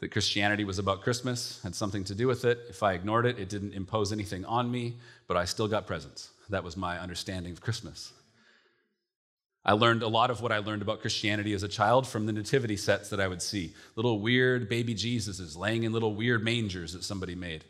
that 0.01 0.11
Christianity 0.11 0.65
was 0.65 0.79
about 0.79 1.01
Christmas, 1.01 1.59
had 1.63 1.75
something 1.75 2.05
to 2.05 2.15
do 2.15 2.27
with 2.27 2.45
it. 2.45 2.59
If 2.69 2.83
I 2.83 2.93
ignored 2.93 3.25
it, 3.25 3.39
it 3.39 3.49
didn't 3.49 3.73
impose 3.73 4.13
anything 4.13 4.45
on 4.45 4.71
me, 4.71 4.97
but 5.29 5.39
I 5.39 5.47
still 5.47 5.67
got 5.67 5.87
presents. 5.87 6.29
That 6.51 6.63
was 6.63 6.77
my 6.77 6.99
understanding 6.99 7.53
of 7.53 7.63
Christmas. 7.63 8.13
I 9.65 9.73
learned 9.73 10.03
a 10.03 10.09
lot 10.09 10.31
of 10.31 10.43
what 10.43 10.53
I 10.53 10.59
learned 10.59 10.83
about 10.83 11.01
Christianity 11.01 11.55
as 11.55 11.63
a 11.63 11.69
child 11.69 12.07
from 12.07 12.27
the 12.27 12.35
nativity 12.35 12.77
sets 12.77 13.09
that 13.09 13.19
I 13.19 13.27
would 13.27 13.41
see. 13.41 13.73
Little 13.97 14.21
weird 14.21 14.69
baby 14.69 14.95
Jesuses 14.95 15.57
laying 15.57 15.85
in 15.85 15.93
little 15.95 16.15
weird 16.15 16.45
mangers 16.45 16.93
that 16.93 17.03
somebody 17.03 17.35
made. 17.35 17.65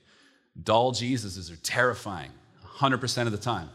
Doll 0.61 0.91
Jesuses 0.91 1.53
are 1.53 1.63
terrifying 1.63 2.33
100% 2.67 3.27
of 3.27 3.31
the 3.31 3.39
time. 3.39 3.71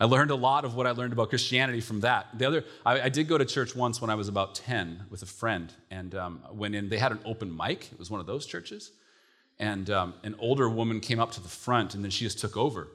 I 0.00 0.06
learned 0.06 0.30
a 0.30 0.34
lot 0.34 0.64
of 0.64 0.74
what 0.74 0.86
I 0.86 0.92
learned 0.92 1.12
about 1.12 1.28
Christianity 1.28 1.82
from 1.82 2.00
that. 2.00 2.26
The 2.38 2.46
other, 2.46 2.64
I, 2.86 3.02
I 3.02 3.08
did 3.10 3.28
go 3.28 3.36
to 3.36 3.44
church 3.44 3.76
once 3.76 4.00
when 4.00 4.08
I 4.08 4.14
was 4.14 4.28
about 4.28 4.54
10 4.54 5.04
with 5.10 5.22
a 5.22 5.26
friend, 5.26 5.70
and 5.90 6.14
um, 6.14 6.40
went 6.52 6.74
in. 6.74 6.88
They 6.88 6.96
had 6.96 7.12
an 7.12 7.20
open 7.26 7.54
mic. 7.54 7.92
It 7.92 7.98
was 7.98 8.10
one 8.10 8.18
of 8.18 8.26
those 8.26 8.46
churches. 8.46 8.92
And 9.58 9.90
um, 9.90 10.14
an 10.24 10.36
older 10.38 10.70
woman 10.70 11.00
came 11.00 11.20
up 11.20 11.32
to 11.32 11.42
the 11.42 11.50
front, 11.50 11.94
and 11.94 12.02
then 12.02 12.10
she 12.10 12.24
just 12.24 12.38
took 12.38 12.56
over. 12.56 12.88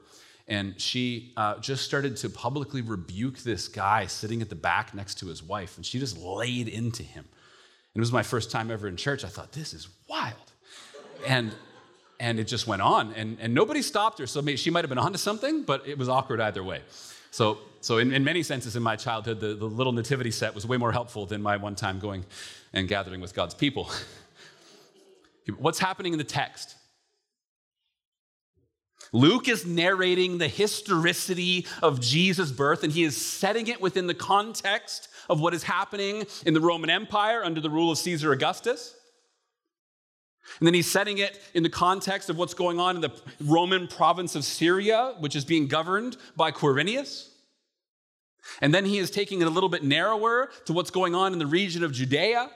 And 0.48 0.80
she 0.80 1.32
uh, 1.36 1.58
just 1.60 1.84
started 1.84 2.16
to 2.18 2.30
publicly 2.30 2.82
rebuke 2.82 3.38
this 3.38 3.68
guy 3.68 4.06
sitting 4.06 4.42
at 4.42 4.48
the 4.48 4.56
back 4.56 4.92
next 4.92 5.18
to 5.20 5.26
his 5.26 5.44
wife. 5.44 5.76
And 5.76 5.86
she 5.86 6.00
just 6.00 6.18
laid 6.18 6.66
into 6.66 7.04
him. 7.04 7.24
And 7.24 8.00
it 8.00 8.00
was 8.00 8.12
my 8.12 8.24
first 8.24 8.50
time 8.50 8.70
ever 8.70 8.88
in 8.88 8.96
church. 8.96 9.24
I 9.24 9.28
thought, 9.28 9.52
this 9.52 9.72
is 9.72 9.88
wild. 10.08 10.34
And, 11.24 11.54
and 12.18 12.38
it 12.38 12.44
just 12.44 12.66
went 12.66 12.82
on. 12.82 13.12
And, 13.12 13.38
and 13.40 13.54
nobody 13.54 13.82
stopped 13.82 14.18
her. 14.18 14.26
So 14.26 14.42
maybe 14.42 14.56
she 14.56 14.70
might 14.70 14.84
have 14.84 14.88
been 14.88 14.98
onto 14.98 15.18
something, 15.18 15.62
but 15.62 15.86
it 15.86 15.98
was 15.98 16.08
awkward 16.08 16.40
either 16.40 16.62
way. 16.62 16.82
So, 17.30 17.58
so 17.80 17.98
in, 17.98 18.12
in 18.12 18.24
many 18.24 18.42
senses 18.42 18.76
in 18.76 18.82
my 18.82 18.96
childhood, 18.96 19.40
the, 19.40 19.54
the 19.54 19.66
little 19.66 19.92
nativity 19.92 20.30
set 20.30 20.54
was 20.54 20.66
way 20.66 20.76
more 20.76 20.92
helpful 20.92 21.26
than 21.26 21.42
my 21.42 21.56
one 21.56 21.74
time 21.74 21.98
going 21.98 22.24
and 22.72 22.88
gathering 22.88 23.20
with 23.20 23.34
God's 23.34 23.54
people. 23.54 23.90
What's 25.58 25.78
happening 25.78 26.12
in 26.12 26.18
the 26.18 26.24
text? 26.24 26.76
Luke 29.12 29.48
is 29.48 29.64
narrating 29.64 30.38
the 30.38 30.48
historicity 30.48 31.66
of 31.82 32.00
Jesus' 32.00 32.50
birth, 32.50 32.82
and 32.82 32.92
he 32.92 33.04
is 33.04 33.16
setting 33.16 33.68
it 33.68 33.80
within 33.80 34.06
the 34.06 34.14
context 34.14 35.08
of 35.28 35.40
what 35.40 35.54
is 35.54 35.62
happening 35.62 36.26
in 36.44 36.54
the 36.54 36.60
Roman 36.60 36.90
Empire 36.90 37.44
under 37.44 37.60
the 37.60 37.70
rule 37.70 37.90
of 37.92 37.98
Caesar 37.98 38.32
Augustus. 38.32 38.94
And 40.58 40.66
then 40.66 40.74
he's 40.74 40.90
setting 40.90 41.18
it 41.18 41.40
in 41.54 41.62
the 41.62 41.68
context 41.68 42.30
of 42.30 42.38
what's 42.38 42.54
going 42.54 42.80
on 42.80 42.96
in 42.96 43.02
the 43.02 43.12
Roman 43.40 43.88
province 43.88 44.34
of 44.34 44.44
Syria, 44.44 45.14
which 45.18 45.36
is 45.36 45.44
being 45.44 45.66
governed 45.66 46.16
by 46.36 46.50
Quirinius. 46.50 47.30
And 48.60 48.72
then 48.72 48.84
he 48.84 48.98
is 48.98 49.10
taking 49.10 49.42
it 49.42 49.46
a 49.46 49.50
little 49.50 49.68
bit 49.68 49.82
narrower 49.82 50.50
to 50.66 50.72
what's 50.72 50.90
going 50.90 51.14
on 51.14 51.32
in 51.32 51.38
the 51.38 51.46
region 51.46 51.82
of 51.82 51.92
Judea. 51.92 52.48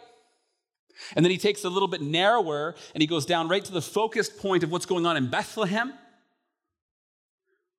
And 1.16 1.24
then 1.24 1.30
he 1.30 1.38
takes 1.38 1.64
it 1.64 1.66
a 1.66 1.70
little 1.70 1.88
bit 1.88 2.00
narrower 2.00 2.74
and 2.94 3.02
he 3.02 3.06
goes 3.06 3.26
down 3.26 3.48
right 3.48 3.64
to 3.64 3.72
the 3.72 3.82
focused 3.82 4.38
point 4.38 4.62
of 4.62 4.70
what's 4.70 4.86
going 4.86 5.06
on 5.06 5.16
in 5.16 5.28
Bethlehem, 5.28 5.92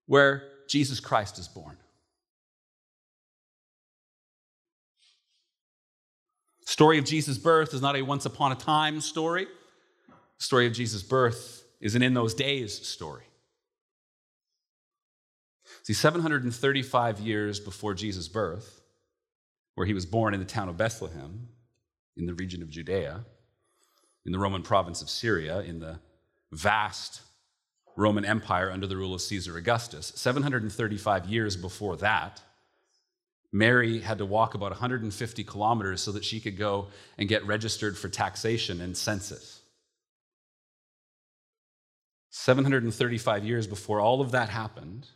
where 0.08 0.44
Jesus 0.68 1.00
Christ 1.00 1.40
is 1.40 1.48
born. 1.48 1.78
Story 6.66 6.98
of 6.98 7.06
Jesus' 7.06 7.38
birth 7.38 7.74
is 7.74 7.82
not 7.82 7.96
a 7.96 8.02
once 8.02 8.26
upon 8.26 8.52
a 8.52 8.56
time 8.56 9.02
story. 9.02 9.48
Story 10.42 10.66
of 10.66 10.74
Jesus' 10.74 11.04
birth 11.04 11.64
is 11.80 11.94
an 11.94 12.02
in 12.02 12.16
those 12.16 12.34
days 12.34 12.88
story. 12.88 13.26
See, 15.84 15.94
735 15.94 17.20
years 17.20 17.60
before 17.60 17.94
Jesus' 17.94 18.28
birth, 18.28 18.82
where 19.76 19.86
he 19.86 19.94
was 19.94 20.08
born 20.08 20.34
in 20.34 20.40
the 20.40 20.46
town 20.48 20.68
of 20.68 20.78
Bethlehem, 20.78 21.50
in 22.18 22.26
the 22.26 22.34
region 22.34 22.64
of 22.64 22.72
Judea, 22.72 23.24
in 24.26 24.32
the 24.32 24.40
Roman 24.40 24.64
province 24.64 25.04
of 25.04 25.12
Syria, 25.12 25.60
in 25.60 25.80
the 25.80 26.00
vast 26.52 27.22
Roman 27.96 28.26
Empire 28.26 28.72
under 28.72 28.88
the 28.88 28.98
rule 28.98 29.14
of 29.14 29.22
Caesar 29.22 29.58
Augustus, 29.58 30.12
735 30.16 31.28
years 31.28 31.56
before 31.56 31.98
that, 31.98 32.42
Mary 33.52 34.00
had 34.00 34.18
to 34.18 34.26
walk 34.26 34.56
about 34.56 34.72
150 34.72 35.44
kilometers 35.44 36.02
so 36.02 36.12
that 36.12 36.26
she 36.26 36.40
could 36.40 36.58
go 36.58 36.88
and 37.20 37.30
get 37.30 37.46
registered 37.46 37.96
for 37.96 38.10
taxation 38.10 38.82
and 38.82 38.98
census. 38.98 39.61
735 42.32 43.46
years 43.46 43.68
before 43.68 44.00
all 44.00 44.22
of 44.22 44.32
that 44.32 44.50
happened, 44.50 45.08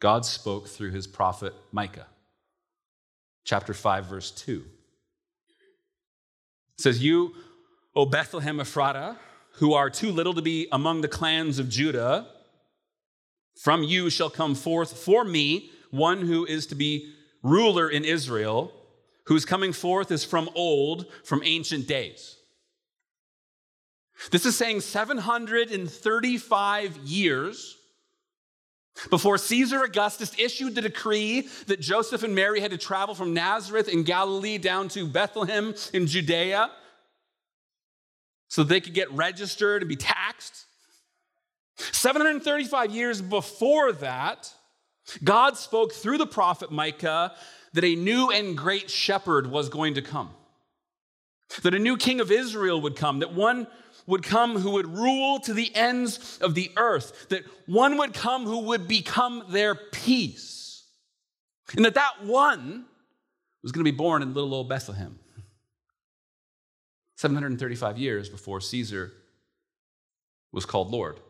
God 0.00 0.24
spoke 0.24 0.66
through 0.66 0.90
his 0.90 1.06
prophet 1.06 1.54
Micah. 1.70 2.06
Chapter 3.44 3.74
5, 3.74 4.06
verse 4.06 4.30
2. 4.30 4.64
It 6.78 6.82
says, 6.82 7.04
You, 7.04 7.34
O 7.94 8.06
Bethlehem 8.06 8.56
Ephratah, 8.56 9.16
who 9.54 9.74
are 9.74 9.90
too 9.90 10.10
little 10.10 10.32
to 10.32 10.40
be 10.40 10.66
among 10.72 11.02
the 11.02 11.08
clans 11.08 11.58
of 11.58 11.68
Judah, 11.68 12.26
from 13.54 13.82
you 13.82 14.08
shall 14.08 14.30
come 14.30 14.54
forth 14.54 14.96
for 14.96 15.24
me 15.24 15.70
one 15.90 16.22
who 16.22 16.46
is 16.46 16.66
to 16.68 16.74
be 16.74 17.12
ruler 17.42 17.90
in 17.90 18.04
Israel, 18.04 18.72
whose 19.24 19.44
coming 19.44 19.74
forth 19.74 20.10
is 20.10 20.24
from 20.24 20.48
old, 20.54 21.04
from 21.22 21.42
ancient 21.44 21.86
days. 21.86 22.36
This 24.30 24.46
is 24.46 24.56
saying 24.56 24.80
735 24.80 26.96
years 26.98 27.76
before 29.08 29.38
Caesar 29.38 29.82
Augustus 29.82 30.32
issued 30.38 30.74
the 30.74 30.82
decree 30.82 31.48
that 31.66 31.80
Joseph 31.80 32.22
and 32.22 32.34
Mary 32.34 32.60
had 32.60 32.72
to 32.72 32.78
travel 32.78 33.14
from 33.14 33.32
Nazareth 33.32 33.88
in 33.88 34.02
Galilee 34.02 34.58
down 34.58 34.88
to 34.88 35.06
Bethlehem 35.06 35.74
in 35.94 36.06
Judea 36.06 36.70
so 38.48 38.62
they 38.62 38.80
could 38.80 38.94
get 38.94 39.10
registered 39.12 39.82
and 39.82 39.88
be 39.88 39.96
taxed. 39.96 40.66
735 41.76 42.90
years 42.90 43.22
before 43.22 43.92
that, 43.92 44.52
God 45.24 45.56
spoke 45.56 45.92
through 45.92 46.18
the 46.18 46.26
prophet 46.26 46.70
Micah 46.70 47.32
that 47.72 47.84
a 47.84 47.94
new 47.94 48.30
and 48.30 48.58
great 48.58 48.90
shepherd 48.90 49.46
was 49.46 49.68
going 49.68 49.94
to 49.94 50.02
come, 50.02 50.30
that 51.62 51.74
a 51.74 51.78
new 51.78 51.96
king 51.96 52.20
of 52.20 52.30
Israel 52.30 52.80
would 52.82 52.96
come, 52.96 53.20
that 53.20 53.32
one 53.32 53.66
would 54.10 54.22
come 54.22 54.56
who 54.56 54.72
would 54.72 54.86
rule 54.86 55.40
to 55.40 55.54
the 55.54 55.74
ends 55.74 56.38
of 56.42 56.54
the 56.54 56.70
earth, 56.76 57.28
that 57.30 57.44
one 57.66 57.96
would 57.96 58.12
come 58.12 58.44
who 58.44 58.58
would 58.66 58.86
become 58.86 59.44
their 59.48 59.74
peace, 59.74 60.84
and 61.76 61.84
that 61.84 61.94
that 61.94 62.24
one 62.24 62.84
was 63.62 63.72
going 63.72 63.84
to 63.84 63.90
be 63.90 63.96
born 63.96 64.22
in 64.22 64.34
little 64.34 64.54
old 64.54 64.68
Bethlehem. 64.68 65.18
735 67.16 67.98
years 67.98 68.28
before 68.28 68.60
Caesar 68.60 69.12
was 70.52 70.64
called 70.64 70.90
Lord. 70.90 71.20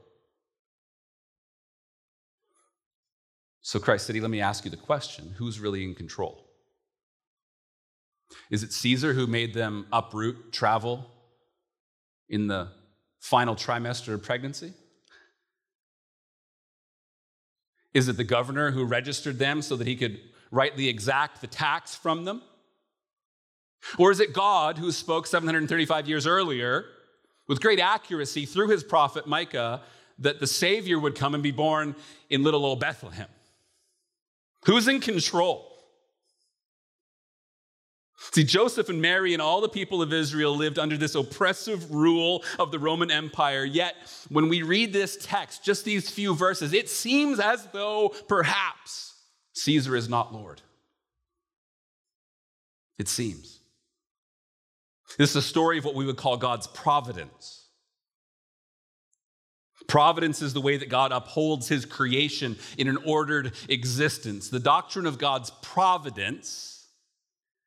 So, 3.62 3.78
Christ 3.78 4.06
City, 4.06 4.20
let 4.20 4.30
me 4.30 4.40
ask 4.40 4.64
you 4.64 4.70
the 4.70 4.76
question 4.76 5.34
who's 5.36 5.60
really 5.60 5.84
in 5.84 5.94
control? 5.94 6.46
Is 8.50 8.62
it 8.62 8.72
Caesar 8.72 9.12
who 9.12 9.26
made 9.26 9.54
them 9.54 9.86
uproot 9.92 10.52
travel 10.52 11.10
in 12.30 12.46
the 12.46 12.68
final 13.18 13.54
trimester 13.54 14.14
of 14.14 14.22
pregnancy? 14.22 14.72
Is 17.92 18.08
it 18.08 18.16
the 18.16 18.24
governor 18.24 18.70
who 18.70 18.84
registered 18.84 19.38
them 19.38 19.60
so 19.60 19.76
that 19.76 19.86
he 19.86 19.96
could 19.96 20.20
rightly 20.50 20.88
exact 20.88 21.40
the 21.40 21.46
tax 21.46 21.94
from 21.94 22.24
them? 22.24 22.40
Or 23.98 24.10
is 24.10 24.20
it 24.20 24.32
God 24.32 24.78
who 24.78 24.92
spoke 24.92 25.26
735 25.26 26.08
years 26.08 26.26
earlier 26.26 26.84
with 27.48 27.60
great 27.60 27.80
accuracy 27.80 28.46
through 28.46 28.68
his 28.68 28.84
prophet 28.84 29.26
Micah 29.26 29.82
that 30.18 30.38
the 30.38 30.46
Savior 30.46 30.98
would 30.98 31.14
come 31.14 31.34
and 31.34 31.42
be 31.42 31.50
born 31.50 31.96
in 32.28 32.42
little 32.42 32.64
old 32.64 32.78
Bethlehem? 32.78 33.28
Who's 34.66 34.86
in 34.86 35.00
control? 35.00 35.69
See, 38.20 38.44
Joseph 38.44 38.88
and 38.90 39.00
Mary 39.00 39.32
and 39.32 39.42
all 39.42 39.60
the 39.60 39.68
people 39.68 40.02
of 40.02 40.12
Israel 40.12 40.54
lived 40.54 40.78
under 40.78 40.96
this 40.96 41.14
oppressive 41.14 41.90
rule 41.90 42.44
of 42.58 42.70
the 42.70 42.78
Roman 42.78 43.10
Empire. 43.10 43.64
Yet, 43.64 43.96
when 44.28 44.48
we 44.48 44.62
read 44.62 44.92
this 44.92 45.16
text, 45.20 45.64
just 45.64 45.84
these 45.84 46.10
few 46.10 46.34
verses, 46.34 46.72
it 46.72 46.88
seems 46.88 47.40
as 47.40 47.66
though 47.72 48.10
perhaps 48.28 49.14
Caesar 49.54 49.96
is 49.96 50.08
not 50.08 50.32
Lord. 50.32 50.60
It 52.98 53.08
seems. 53.08 53.60
This 55.18 55.30
is 55.30 55.36
a 55.36 55.42
story 55.42 55.78
of 55.78 55.84
what 55.84 55.94
we 55.94 56.04
would 56.04 56.18
call 56.18 56.36
God's 56.36 56.66
providence. 56.66 57.68
Providence 59.88 60.40
is 60.40 60.52
the 60.52 60.60
way 60.60 60.76
that 60.76 60.88
God 60.88 61.10
upholds 61.10 61.66
his 61.66 61.84
creation 61.84 62.56
in 62.78 62.86
an 62.86 62.98
ordered 62.98 63.54
existence. 63.68 64.50
The 64.50 64.60
doctrine 64.60 65.06
of 65.06 65.18
God's 65.18 65.50
providence 65.62 66.79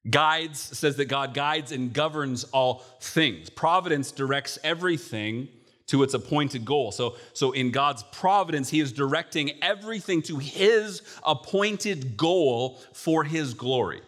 guides, 0.10 0.60
says 0.60 0.98
that 0.98 1.06
God 1.06 1.34
guides 1.34 1.72
and 1.72 1.94
governs 1.94 2.44
all 2.46 2.84
things. 3.00 3.50
Providence 3.50 4.12
directs 4.12 4.60
everything 4.64 5.48
to 5.88 6.04
its 6.04 6.14
appointed 6.14 6.66
goal. 6.66 6.92
So, 6.92 7.18
so 7.34 7.52
in 7.52 7.72
God's 7.72 8.04
providence, 8.12 8.70
he 8.70 8.80
is 8.80 8.92
directing 8.92 9.52
everything 9.62 10.22
to 10.24 10.38
his 10.38 11.02
appointed 11.24 12.18
goal 12.18 12.80
for 12.94 13.24
his 13.24 13.54
glory. 13.54 14.02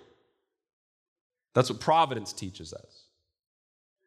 That's 1.54 1.70
what 1.70 1.80
providence 1.80 2.34
teaches 2.34 2.74
us. 2.74 3.06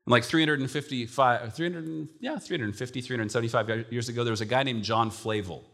And 0.07 0.13
like 0.13 0.25
355, 0.25 1.55
300, 1.55 2.09
yeah, 2.21 2.39
350, 2.39 3.01
375 3.01 3.87
years 3.91 4.09
ago, 4.09 4.25
there 4.25 4.33
was 4.33 4.41
a 4.41 4.47
guy 4.47 4.63
named 4.63 4.83
John 4.83 5.11
Flavel. 5.11 5.65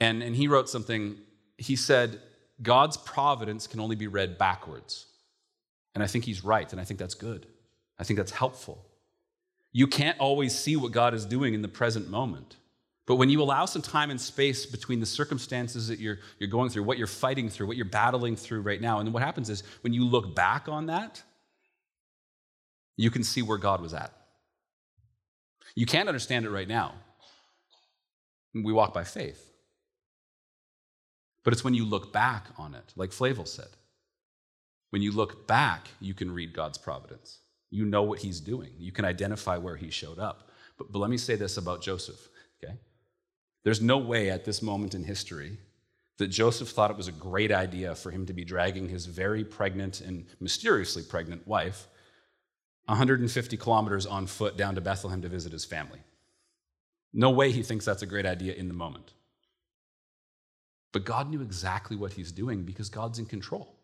And, 0.00 0.22
and 0.22 0.34
he 0.34 0.48
wrote 0.48 0.68
something. 0.68 1.16
He 1.58 1.76
said, 1.76 2.20
God's 2.60 2.96
providence 2.96 3.66
can 3.66 3.80
only 3.80 3.96
be 3.96 4.06
read 4.06 4.38
backwards. 4.38 5.06
And 5.94 6.02
I 6.02 6.06
think 6.06 6.24
he's 6.24 6.44
right, 6.44 6.70
and 6.72 6.80
I 6.80 6.84
think 6.84 6.98
that's 6.98 7.14
good. 7.14 7.46
I 7.98 8.04
think 8.04 8.16
that's 8.16 8.32
helpful. 8.32 8.86
You 9.72 9.86
can't 9.86 10.18
always 10.18 10.56
see 10.56 10.76
what 10.76 10.92
God 10.92 11.14
is 11.14 11.24
doing 11.24 11.54
in 11.54 11.62
the 11.62 11.68
present 11.68 12.10
moment. 12.10 12.56
But 13.06 13.16
when 13.16 13.30
you 13.30 13.42
allow 13.42 13.64
some 13.64 13.82
time 13.82 14.10
and 14.10 14.20
space 14.20 14.64
between 14.64 15.00
the 15.00 15.06
circumstances 15.06 15.88
that 15.88 15.98
you're, 15.98 16.18
you're 16.38 16.48
going 16.48 16.70
through, 16.70 16.84
what 16.84 16.98
you're 16.98 17.06
fighting 17.06 17.48
through, 17.48 17.66
what 17.66 17.76
you're 17.76 17.84
battling 17.84 18.36
through 18.36 18.60
right 18.60 18.80
now, 18.80 18.98
and 18.98 19.06
then 19.06 19.12
what 19.12 19.22
happens 19.22 19.50
is 19.50 19.62
when 19.80 19.92
you 19.92 20.04
look 20.04 20.34
back 20.34 20.68
on 20.68 20.86
that, 20.86 21.22
you 22.96 23.10
can 23.10 23.24
see 23.24 23.42
where 23.42 23.58
God 23.58 23.80
was 23.80 23.92
at. 23.94 24.12
You 25.74 25.86
can't 25.86 26.08
understand 26.08 26.44
it 26.44 26.50
right 26.50 26.68
now. 26.68 26.94
We 28.54 28.72
walk 28.72 28.92
by 28.92 29.04
faith. 29.04 29.51
But 31.44 31.52
it's 31.52 31.64
when 31.64 31.74
you 31.74 31.84
look 31.84 32.12
back 32.12 32.48
on 32.56 32.74
it, 32.74 32.92
like 32.96 33.12
Flavel 33.12 33.46
said. 33.46 33.68
When 34.90 35.02
you 35.02 35.12
look 35.12 35.46
back, 35.46 35.88
you 36.00 36.14
can 36.14 36.30
read 36.30 36.52
God's 36.52 36.78
providence. 36.78 37.38
You 37.70 37.84
know 37.84 38.02
what 38.02 38.20
he's 38.20 38.40
doing. 38.40 38.70
You 38.78 38.92
can 38.92 39.04
identify 39.04 39.56
where 39.56 39.76
he 39.76 39.90
showed 39.90 40.18
up. 40.18 40.50
But, 40.76 40.92
but 40.92 40.98
let 40.98 41.10
me 41.10 41.16
say 41.16 41.34
this 41.34 41.56
about 41.56 41.82
Joseph, 41.82 42.28
okay? 42.62 42.74
There's 43.64 43.80
no 43.80 43.98
way 43.98 44.30
at 44.30 44.44
this 44.44 44.60
moment 44.62 44.94
in 44.94 45.04
history 45.04 45.58
that 46.18 46.28
Joseph 46.28 46.68
thought 46.68 46.90
it 46.90 46.96
was 46.96 47.08
a 47.08 47.12
great 47.12 47.50
idea 47.50 47.94
for 47.94 48.10
him 48.10 48.26
to 48.26 48.32
be 48.32 48.44
dragging 48.44 48.88
his 48.88 49.06
very 49.06 49.44
pregnant 49.44 50.00
and 50.00 50.26
mysteriously 50.40 51.02
pregnant 51.02 51.46
wife 51.48 51.88
150 52.86 53.56
kilometers 53.56 54.06
on 54.06 54.26
foot 54.26 54.56
down 54.56 54.74
to 54.74 54.80
Bethlehem 54.80 55.22
to 55.22 55.28
visit 55.28 55.52
his 55.52 55.64
family. 55.64 56.00
No 57.12 57.30
way 57.30 57.52
he 57.52 57.62
thinks 57.62 57.84
that's 57.84 58.02
a 58.02 58.06
great 58.06 58.26
idea 58.26 58.54
in 58.54 58.68
the 58.68 58.74
moment. 58.74 59.12
But 60.92 61.04
God 61.04 61.30
knew 61.30 61.40
exactly 61.40 61.96
what 61.96 62.12
he's 62.12 62.30
doing 62.30 62.62
because 62.62 62.88
God's 62.90 63.18
in 63.18 63.26
control. 63.26 63.74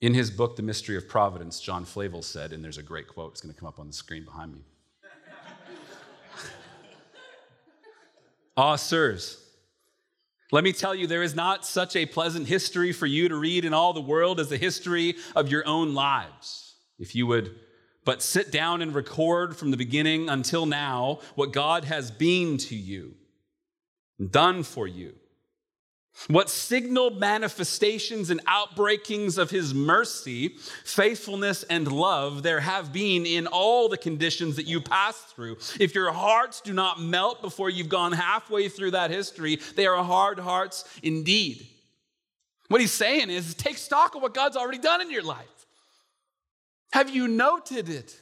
In 0.00 0.12
his 0.12 0.30
book, 0.30 0.56
The 0.56 0.62
Mystery 0.62 0.96
of 0.96 1.08
Providence, 1.08 1.60
John 1.60 1.84
Flavel 1.84 2.22
said, 2.22 2.52
and 2.52 2.62
there's 2.62 2.78
a 2.78 2.82
great 2.82 3.08
quote, 3.08 3.32
it's 3.32 3.40
going 3.40 3.54
to 3.54 3.58
come 3.58 3.68
up 3.68 3.78
on 3.78 3.86
the 3.86 3.92
screen 3.92 4.24
behind 4.24 4.52
me. 4.52 4.60
ah, 8.56 8.76
sirs, 8.76 9.42
let 10.52 10.64
me 10.64 10.72
tell 10.72 10.94
you, 10.94 11.06
there 11.06 11.22
is 11.22 11.34
not 11.34 11.64
such 11.64 11.96
a 11.96 12.06
pleasant 12.06 12.46
history 12.46 12.92
for 12.92 13.06
you 13.06 13.28
to 13.28 13.36
read 13.36 13.64
in 13.64 13.72
all 13.72 13.92
the 13.92 14.00
world 14.00 14.38
as 14.38 14.48
the 14.48 14.58
history 14.58 15.16
of 15.34 15.48
your 15.48 15.66
own 15.66 15.94
lives. 15.94 16.74
If 16.98 17.14
you 17.14 17.26
would 17.26 17.54
but 18.04 18.22
sit 18.22 18.52
down 18.52 18.82
and 18.82 18.94
record 18.94 19.56
from 19.56 19.72
the 19.72 19.76
beginning 19.76 20.28
until 20.28 20.66
now 20.66 21.18
what 21.34 21.52
God 21.52 21.84
has 21.84 22.10
been 22.10 22.56
to 22.58 22.76
you, 22.76 23.14
done 24.18 24.62
for 24.62 24.86
you 24.86 25.14
what 26.28 26.50
signal 26.50 27.10
manifestations 27.10 28.30
and 28.30 28.44
outbreakings 28.46 29.38
of 29.38 29.50
his 29.50 29.74
mercy, 29.74 30.56
faithfulness, 30.84 31.62
and 31.64 31.90
love 31.90 32.42
there 32.42 32.60
have 32.60 32.92
been 32.92 33.26
in 33.26 33.46
all 33.46 33.88
the 33.88 33.98
conditions 33.98 34.56
that 34.56 34.66
you 34.66 34.80
pass 34.80 35.16
through. 35.16 35.56
If 35.78 35.94
your 35.94 36.10
hearts 36.12 36.60
do 36.60 36.72
not 36.72 37.00
melt 37.00 37.42
before 37.42 37.70
you've 37.70 37.88
gone 37.88 38.12
halfway 38.12 38.68
through 38.68 38.92
that 38.92 39.10
history, 39.10 39.60
they 39.76 39.86
are 39.86 40.02
hard 40.02 40.38
hearts 40.38 40.84
indeed. 41.02 41.64
What 42.68 42.80
he's 42.80 42.92
saying 42.92 43.30
is 43.30 43.54
take 43.54 43.76
stock 43.76 44.16
of 44.16 44.22
what 44.22 44.34
God's 44.34 44.56
already 44.56 44.78
done 44.78 45.00
in 45.00 45.10
your 45.10 45.22
life. 45.22 45.46
Have 46.92 47.14
you 47.14 47.28
noted 47.28 47.88
it? 47.88 48.20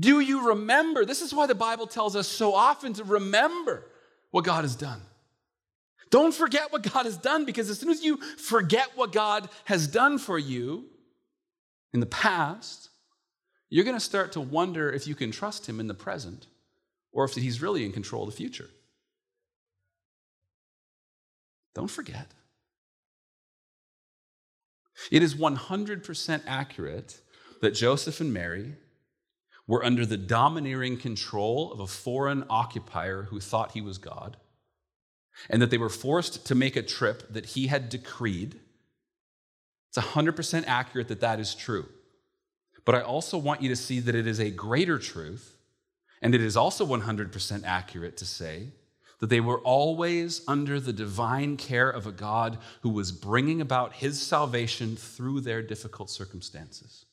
Do 0.00 0.20
you 0.20 0.48
remember? 0.48 1.04
This 1.04 1.20
is 1.20 1.34
why 1.34 1.46
the 1.46 1.54
Bible 1.54 1.86
tells 1.86 2.16
us 2.16 2.26
so 2.26 2.54
often 2.54 2.94
to 2.94 3.04
remember 3.04 3.84
what 4.34 4.44
God 4.44 4.64
has 4.64 4.74
done. 4.74 5.00
Don't 6.10 6.34
forget 6.34 6.72
what 6.72 6.82
God 6.82 7.04
has 7.04 7.16
done 7.16 7.44
because 7.44 7.70
as 7.70 7.78
soon 7.78 7.90
as 7.90 8.02
you 8.02 8.16
forget 8.16 8.88
what 8.96 9.12
God 9.12 9.48
has 9.66 9.86
done 9.86 10.18
for 10.18 10.40
you 10.40 10.86
in 11.92 12.00
the 12.00 12.06
past, 12.06 12.88
you're 13.70 13.84
going 13.84 13.94
to 13.94 14.00
start 14.00 14.32
to 14.32 14.40
wonder 14.40 14.90
if 14.90 15.06
you 15.06 15.14
can 15.14 15.30
trust 15.30 15.68
Him 15.68 15.78
in 15.78 15.86
the 15.86 15.94
present 15.94 16.48
or 17.12 17.24
if 17.24 17.34
He's 17.34 17.62
really 17.62 17.84
in 17.84 17.92
control 17.92 18.24
of 18.24 18.30
the 18.30 18.36
future. 18.36 18.68
Don't 21.76 21.86
forget. 21.86 22.32
It 25.12 25.22
is 25.22 25.36
100% 25.36 26.42
accurate 26.44 27.20
that 27.60 27.70
Joseph 27.70 28.20
and 28.20 28.34
Mary 28.34 28.74
were 29.66 29.84
under 29.84 30.04
the 30.04 30.16
domineering 30.16 30.96
control 30.96 31.72
of 31.72 31.80
a 31.80 31.86
foreign 31.86 32.44
occupier 32.50 33.24
who 33.24 33.40
thought 33.40 33.72
he 33.72 33.80
was 33.80 33.98
God 33.98 34.36
and 35.48 35.60
that 35.60 35.70
they 35.70 35.78
were 35.78 35.88
forced 35.88 36.46
to 36.46 36.54
make 36.54 36.76
a 36.76 36.82
trip 36.82 37.32
that 37.32 37.46
he 37.46 37.66
had 37.66 37.88
decreed. 37.88 38.60
It's 39.88 39.98
100% 39.98 40.64
accurate 40.66 41.08
that 41.08 41.20
that 41.20 41.40
is 41.40 41.54
true. 41.54 41.88
But 42.84 42.94
I 42.94 43.00
also 43.00 43.38
want 43.38 43.62
you 43.62 43.68
to 43.70 43.76
see 43.76 44.00
that 44.00 44.14
it 44.14 44.26
is 44.26 44.38
a 44.38 44.50
greater 44.50 44.98
truth, 44.98 45.56
and 46.20 46.34
it 46.34 46.42
is 46.42 46.56
also 46.56 46.84
100% 46.86 47.64
accurate 47.64 48.16
to 48.18 48.26
say 48.26 48.68
that 49.20 49.30
they 49.30 49.40
were 49.40 49.60
always 49.60 50.42
under 50.46 50.78
the 50.78 50.92
divine 50.92 51.56
care 51.56 51.88
of 51.88 52.06
a 52.06 52.12
God 52.12 52.58
who 52.82 52.90
was 52.90 53.12
bringing 53.12 53.60
about 53.60 53.94
his 53.94 54.20
salvation 54.20 54.96
through 54.96 55.40
their 55.40 55.62
difficult 55.62 56.10
circumstances. 56.10 57.06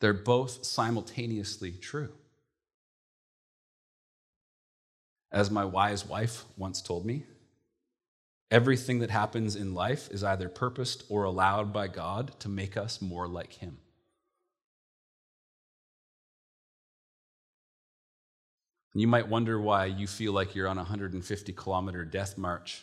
They're 0.00 0.14
both 0.14 0.64
simultaneously 0.64 1.72
true. 1.72 2.12
As 5.30 5.50
my 5.50 5.64
wise 5.64 6.04
wife 6.04 6.44
once 6.56 6.82
told 6.82 7.06
me, 7.06 7.24
everything 8.50 8.98
that 8.98 9.10
happens 9.10 9.54
in 9.54 9.74
life 9.74 10.10
is 10.10 10.24
either 10.24 10.48
purposed 10.48 11.04
or 11.08 11.24
allowed 11.24 11.72
by 11.72 11.86
God 11.86 12.32
to 12.40 12.48
make 12.48 12.76
us 12.76 13.00
more 13.00 13.28
like 13.28 13.52
Him. 13.52 13.78
You 18.92 19.06
might 19.06 19.28
wonder 19.28 19.60
why 19.60 19.84
you 19.86 20.08
feel 20.08 20.32
like 20.32 20.54
you're 20.54 20.66
on 20.66 20.78
a 20.78 20.82
150 20.82 21.52
kilometer 21.52 22.04
death 22.04 22.36
march 22.36 22.82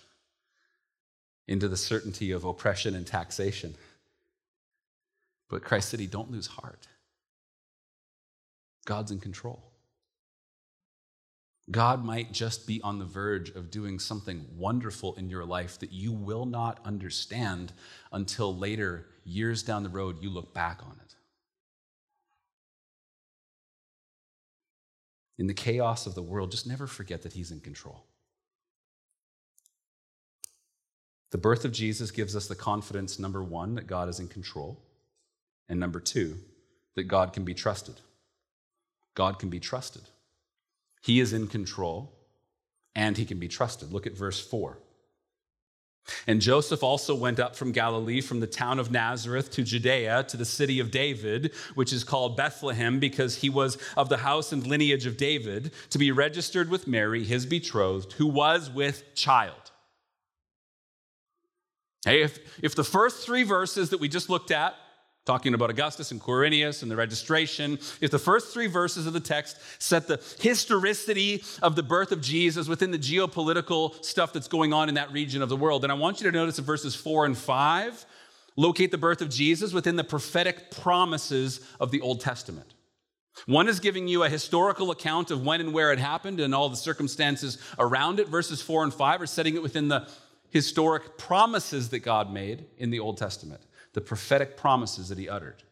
into 1.48 1.68
the 1.68 1.76
certainty 1.76 2.32
of 2.32 2.46
oppression 2.46 2.96
and 2.96 3.06
taxation. 3.06 3.76
But 5.50 5.64
Christ 5.64 5.90
City, 5.90 6.08
don't 6.08 6.32
lose 6.32 6.48
heart. 6.48 6.88
God's 8.88 9.12
in 9.12 9.20
control. 9.20 9.62
God 11.70 12.06
might 12.06 12.32
just 12.32 12.66
be 12.66 12.82
on 12.82 12.98
the 12.98 13.06
verge 13.06 13.50
of 13.50 13.70
doing 13.70 14.00
something 14.00 14.46
wonderful 14.56 15.14
in 15.16 15.30
your 15.30 15.44
life 15.44 15.78
that 15.80 15.92
you 15.92 16.14
will 16.14 16.46
not 16.46 16.80
understand 16.86 17.74
until 18.14 18.56
later, 18.56 19.06
years 19.26 19.62
down 19.62 19.84
the 19.84 19.90
road, 19.90 20.24
you 20.24 20.30
look 20.30 20.54
back 20.54 20.80
on 20.82 20.98
it. 21.04 21.16
In 25.38 25.48
the 25.48 25.54
chaos 25.54 26.08
of 26.08 26.16
the 26.16 26.22
world, 26.22 26.52
just 26.52 26.66
never 26.66 26.88
forget 26.88 27.22
that 27.24 27.34
He's 27.34 27.52
in 27.52 27.60
control. 27.60 28.06
The 31.32 31.38
birth 31.38 31.66
of 31.66 31.74
Jesus 31.74 32.10
gives 32.10 32.38
us 32.38 32.48
the 32.48 32.56
confidence, 32.56 33.20
number 33.20 33.44
one, 33.44 33.76
that 33.76 33.86
God 33.86 34.08
is 34.08 34.22
in 34.22 34.30
control, 34.30 34.82
and 35.68 35.78
number 35.78 36.00
two, 36.00 36.38
that 36.96 37.04
God 37.04 37.34
can 37.34 37.44
be 37.44 37.54
trusted. 37.54 38.00
God 39.18 39.40
can 39.40 39.50
be 39.50 39.60
trusted. 39.60 40.04
He 41.02 41.20
is 41.20 41.34
in 41.34 41.48
control 41.48 42.14
and 42.94 43.18
he 43.18 43.26
can 43.26 43.40
be 43.40 43.48
trusted. 43.48 43.92
Look 43.92 44.06
at 44.06 44.16
verse 44.16 44.40
4. 44.40 44.78
And 46.28 46.40
Joseph 46.40 46.84
also 46.84 47.16
went 47.16 47.40
up 47.40 47.56
from 47.56 47.72
Galilee, 47.72 48.22
from 48.22 48.42
the 48.42 48.48
town 48.48 48.78
of 48.78 48.92
Nazareth 48.92 49.50
to 49.54 49.64
Judea, 49.64 50.24
to 50.28 50.38
the 50.38 50.46
city 50.46 50.80
of 50.80 50.92
David, 50.92 51.52
which 51.74 51.92
is 51.92 52.04
called 52.04 52.38
Bethlehem, 52.38 53.00
because 53.00 53.38
he 53.38 53.50
was 53.50 53.80
of 53.98 54.08
the 54.08 54.18
house 54.18 54.52
and 54.54 54.68
lineage 54.68 55.08
of 55.08 55.18
David, 55.18 55.72
to 55.90 55.98
be 55.98 56.12
registered 56.12 56.70
with 56.70 56.88
Mary, 56.88 57.24
his 57.24 57.48
betrothed, 57.48 58.14
who 58.14 58.28
was 58.28 58.70
with 58.70 59.16
child. 59.16 59.72
Hey, 62.06 62.22
if, 62.22 62.38
if 62.64 62.76
the 62.76 62.84
first 62.84 63.26
three 63.26 63.44
verses 63.44 63.90
that 63.90 64.00
we 64.00 64.08
just 64.08 64.30
looked 64.30 64.52
at 64.52 64.76
talking 65.28 65.54
about 65.54 65.70
Augustus 65.70 66.12
and 66.12 66.22
Quirinius 66.22 66.82
and 66.82 66.90
the 66.90 66.96
registration. 66.96 67.78
If 68.00 68.12
the 68.12 68.18
first 68.18 68.54
three 68.54 68.68
verses 68.68 69.06
of 69.06 69.14
the 69.14 69.20
text 69.20 69.58
set 69.78 70.08
the 70.08 70.24
historicity 70.40 71.44
of 71.62 71.76
the 71.76 71.84
birth 71.84 72.14
of 72.14 72.22
Jesus 72.22 72.70
within 72.70 72.92
the 72.92 72.98
geopolitical 72.98 74.04
stuff 74.04 74.32
that's 74.32 74.48
going 74.48 74.72
on 74.72 74.88
in 74.88 74.96
that 74.96 75.12
region 75.12 75.42
of 75.42 75.50
the 75.50 75.58
world, 75.58 75.84
then 75.84 75.92
I 75.92 75.96
want 75.96 76.22
you 76.22 76.32
to 76.32 76.36
notice 76.36 76.58
in 76.58 76.64
verses 76.64 76.96
four 76.96 77.26
and 77.26 77.38
five, 77.38 78.06
locate 78.56 78.90
the 78.90 78.98
birth 78.98 79.22
of 79.22 79.30
Jesus 79.30 79.74
within 79.74 79.98
the 79.98 80.04
prophetic 80.04 80.72
promises 80.72 81.60
of 81.80 81.92
the 81.92 82.00
Old 82.00 82.22
Testament. 82.22 82.74
One 83.46 83.68
is 83.68 83.82
giving 83.82 84.08
you 84.08 84.24
a 84.24 84.30
historical 84.30 84.92
account 84.92 85.30
of 85.30 85.46
when 85.46 85.60
and 85.60 85.74
where 85.74 85.92
it 85.92 86.00
happened 86.00 86.40
and 86.40 86.56
all 86.56 86.70
the 86.70 86.78
circumstances 86.78 87.58
around 87.78 88.22
it. 88.22 88.30
Verses 88.30 88.62
four 88.62 88.84
and 88.84 88.94
five 88.94 89.22
are 89.22 89.28
setting 89.28 89.56
it 89.56 89.62
within 89.62 89.90
the 89.90 90.08
historic 90.50 91.18
promises 91.18 91.90
that 91.90 92.00
God 92.00 92.32
made 92.32 92.66
in 92.78 92.92
the 92.92 93.00
Old 93.00 93.18
Testament 93.18 93.62
the 93.98 94.02
prophetic 94.02 94.58
promises 94.58 95.10
that 95.10 95.18
he 95.18 95.28
uttered. 95.28 95.64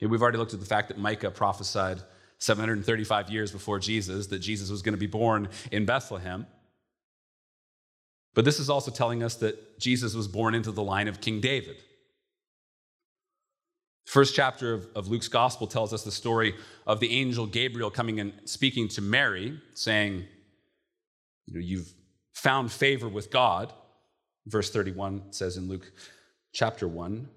we've 0.00 0.22
already 0.22 0.38
looked 0.38 0.54
at 0.54 0.60
the 0.60 0.64
fact 0.64 0.88
that 0.88 0.96
Micah 0.96 1.30
prophesied 1.30 2.00
735 2.38 3.28
years 3.28 3.52
before 3.52 3.78
Jesus 3.78 4.28
that 4.28 4.38
Jesus 4.38 4.70
was 4.70 4.80
going 4.80 4.94
to 4.94 4.98
be 4.98 5.06
born 5.06 5.50
in 5.70 5.84
Bethlehem. 5.84 6.46
But 8.32 8.46
this 8.46 8.58
is 8.58 8.70
also 8.70 8.90
telling 8.90 9.22
us 9.22 9.34
that 9.34 9.78
Jesus 9.78 10.14
was 10.14 10.28
born 10.28 10.54
into 10.54 10.72
the 10.72 10.82
line 10.82 11.08
of 11.08 11.20
King 11.20 11.42
David. 11.42 11.76
First 14.06 14.34
chapter 14.34 14.72
of, 14.72 14.88
of, 14.96 15.08
Luke's 15.08 15.28
gospel 15.28 15.66
tells 15.66 15.92
us 15.92 16.04
the 16.04 16.10
story 16.10 16.54
of 16.86 17.00
the 17.00 17.12
angel 17.12 17.44
Gabriel 17.44 17.90
coming 17.90 18.18
and 18.18 18.32
speaking 18.46 18.88
to 18.88 19.02
Mary, 19.02 19.60
saying, 19.74 20.24
you 21.44 21.52
know, 21.52 21.60
You've 21.60 21.92
found 22.32 22.72
favor 22.72 23.10
with 23.10 23.30
God. 23.30 23.74
Verse 24.46 24.70
31 24.70 25.34
says 25.34 25.58
in 25.58 25.68
Luke, 25.68 25.92
chapter 26.52 26.88
1 26.88 27.28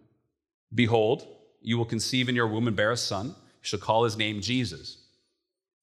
Behold, 0.73 1.27
you 1.61 1.77
will 1.77 1.85
conceive 1.85 2.29
in 2.29 2.35
your 2.35 2.47
womb 2.47 2.67
and 2.67 2.75
bear 2.75 2.91
a 2.91 2.97
son. 2.97 3.27
You 3.27 3.33
shall 3.61 3.79
call 3.79 4.03
his 4.03 4.17
name 4.17 4.41
Jesus. 4.41 4.97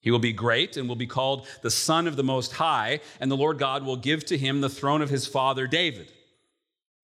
He 0.01 0.11
will 0.11 0.19
be 0.19 0.33
great 0.33 0.77
and 0.77 0.89
will 0.89 0.97
be 0.97 1.07
called 1.07 1.47
the 1.63 1.71
Son 1.71 2.07
of 2.07 2.17
the 2.17 2.25
Most 2.25 2.55
High, 2.55 3.01
and 3.21 3.31
the 3.31 3.37
Lord 3.37 3.59
God 3.59 3.85
will 3.85 3.97
give 3.97 4.25
to 4.27 4.39
him 4.39 4.61
the 4.61 4.69
throne 4.69 5.03
of 5.03 5.11
his 5.11 5.27
father 5.27 5.67
David. 5.67 6.11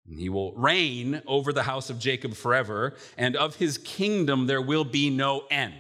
And 0.07 0.19
he 0.19 0.29
will 0.29 0.53
reign 0.53 1.21
over 1.25 1.53
the 1.53 1.63
house 1.63 1.89
of 1.89 1.99
Jacob 1.99 2.33
forever, 2.33 2.95
and 3.17 3.35
of 3.35 3.55
his 3.55 3.77
kingdom 3.77 4.47
there 4.47 4.61
will 4.61 4.83
be 4.83 5.09
no 5.09 5.45
end. 5.49 5.73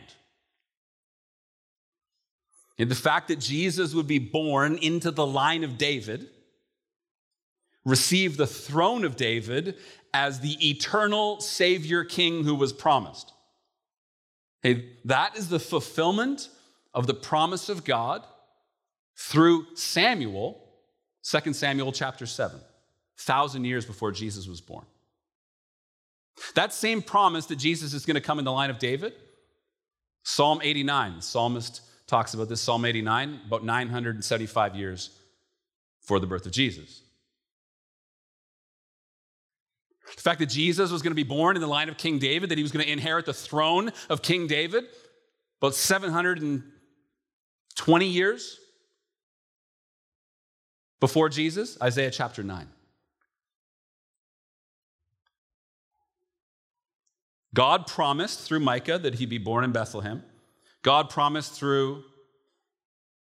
And 2.77 2.89
the 2.89 2.95
fact 2.95 3.27
that 3.27 3.39
Jesus 3.39 3.93
would 3.93 4.07
be 4.07 4.19
born 4.19 4.77
into 4.77 5.11
the 5.11 5.27
line 5.27 5.63
of 5.63 5.77
David, 5.77 6.27
receive 7.85 8.37
the 8.37 8.47
throne 8.47 9.03
of 9.03 9.15
David, 9.15 9.77
as 10.13 10.39
the 10.39 10.69
eternal 10.69 11.39
Savior 11.39 12.03
King 12.03 12.43
who 12.43 12.55
was 12.55 12.73
promised. 12.73 13.33
Okay, 14.63 14.89
that 15.05 15.37
is 15.37 15.49
the 15.49 15.59
fulfillment 15.59 16.49
of 16.93 17.07
the 17.07 17.13
promise 17.13 17.69
of 17.69 17.83
God 17.83 18.23
through 19.15 19.65
Samuel, 19.75 20.61
2 21.23 21.53
Samuel 21.53 21.91
chapter 21.91 22.25
7. 22.25 22.59
thousand 23.17 23.65
years 23.65 23.85
before 23.85 24.11
Jesus 24.11 24.47
was 24.47 24.61
born. 24.61 24.85
That 26.55 26.73
same 26.73 27.01
promise 27.01 27.45
that 27.47 27.57
Jesus 27.57 27.93
is 27.93 28.05
going 28.05 28.15
to 28.15 28.21
come 28.21 28.39
in 28.39 28.45
the 28.45 28.51
line 28.51 28.69
of 28.69 28.79
David, 28.79 29.13
Psalm 30.23 30.59
89, 30.63 31.15
the 31.17 31.21
psalmist 31.21 31.81
talks 32.07 32.33
about 32.33 32.49
this, 32.49 32.61
Psalm 32.61 32.85
89, 32.85 33.41
about 33.47 33.63
975 33.63 34.75
years 34.75 35.11
for 36.01 36.19
the 36.19 36.27
birth 36.27 36.45
of 36.45 36.51
Jesus. 36.51 37.01
The 40.15 40.21
fact 40.21 40.39
that 40.39 40.47
Jesus 40.47 40.91
was 40.91 41.01
going 41.01 41.11
to 41.11 41.15
be 41.15 41.23
born 41.23 41.55
in 41.55 41.61
the 41.61 41.67
line 41.67 41.87
of 41.89 41.97
King 41.97 42.19
David, 42.19 42.49
that 42.49 42.57
he 42.57 42.63
was 42.63 42.71
going 42.71 42.85
to 42.85 42.91
inherit 42.91 43.25
the 43.25 43.33
throne 43.33 43.91
of 44.09 44.21
King 44.21 44.47
David, 44.47 44.85
about 45.61 45.75
720 45.75 48.05
years 48.05 48.59
before 50.99 51.29
Jesus, 51.29 51.77
Isaiah 51.81 52.11
chapter 52.11 52.43
9. 52.43 52.67
God 57.53 57.87
promised 57.87 58.41
through 58.41 58.61
Micah 58.61 58.97
that 58.97 59.15
he'd 59.15 59.29
be 59.29 59.37
born 59.37 59.63
in 59.63 59.71
Bethlehem. 59.71 60.23
God 60.83 61.09
promised 61.09 61.53
through 61.53 62.03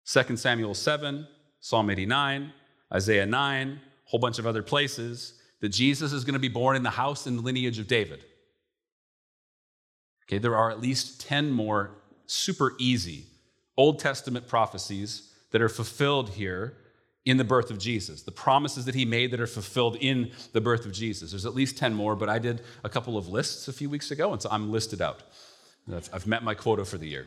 2 0.07 0.37
Samuel 0.37 0.75
7, 0.75 1.27
Psalm 1.61 1.91
89, 1.91 2.53
Isaiah 2.93 3.27
9, 3.27 3.69
a 3.69 3.79
whole 4.05 4.21
bunch 4.21 4.39
of 4.39 4.47
other 4.47 4.63
places 4.63 5.35
that 5.61 5.71
Jesus 5.71 6.13
is 6.13 6.25
going 6.25 6.35
to 6.35 6.41
be 6.41 6.49
born 6.49 6.77
in 6.77 6.83
the 6.83 6.91
house 6.91 7.27
and 7.27 7.43
lineage 7.43 7.79
of 7.79 7.87
David. 7.87 8.25
Okay, 10.25 10.39
there 10.39 10.57
are 10.57 10.71
at 10.71 10.81
least 10.81 11.21
10 11.27 11.51
more 11.51 11.93
super 12.27 12.75
easy 12.79 13.27
Old 13.77 13.99
Testament 13.99 14.49
prophecies 14.49 15.33
that 15.53 15.63
are 15.63 15.69
fulfilled 15.69 16.31
here 16.31 16.75
in 17.25 17.37
the 17.37 17.45
birth 17.45 17.71
of 17.71 17.79
Jesus. 17.79 18.23
The 18.23 18.33
promises 18.33 18.85
that 18.87 18.95
he 18.95 19.05
made 19.05 19.31
that 19.33 19.41
are 19.41 19.47
fulfilled 19.47 19.97
in 20.01 20.31
the 20.53 20.61
birth 20.61 20.87
of 20.87 20.93
Jesus. 20.93 21.31
There's 21.31 21.47
at 21.47 21.55
least 21.55 21.77
10 21.77 21.95
more, 21.95 22.17
but 22.17 22.29
I 22.29 22.39
did 22.39 22.63
a 22.85 22.89
couple 22.89 23.17
of 23.17 23.29
lists 23.29 23.69
a 23.69 23.73
few 23.73 23.91
weeks 23.91 24.11
ago, 24.11 24.33
and 24.33 24.41
so 24.41 24.49
I'm 24.51 24.73
listed 24.73 25.03
out. 25.03 25.23
I've 26.13 26.27
met 26.27 26.43
my 26.43 26.55
quota 26.55 26.85
for 26.85 26.99
the 26.99 27.09
year. 27.09 27.27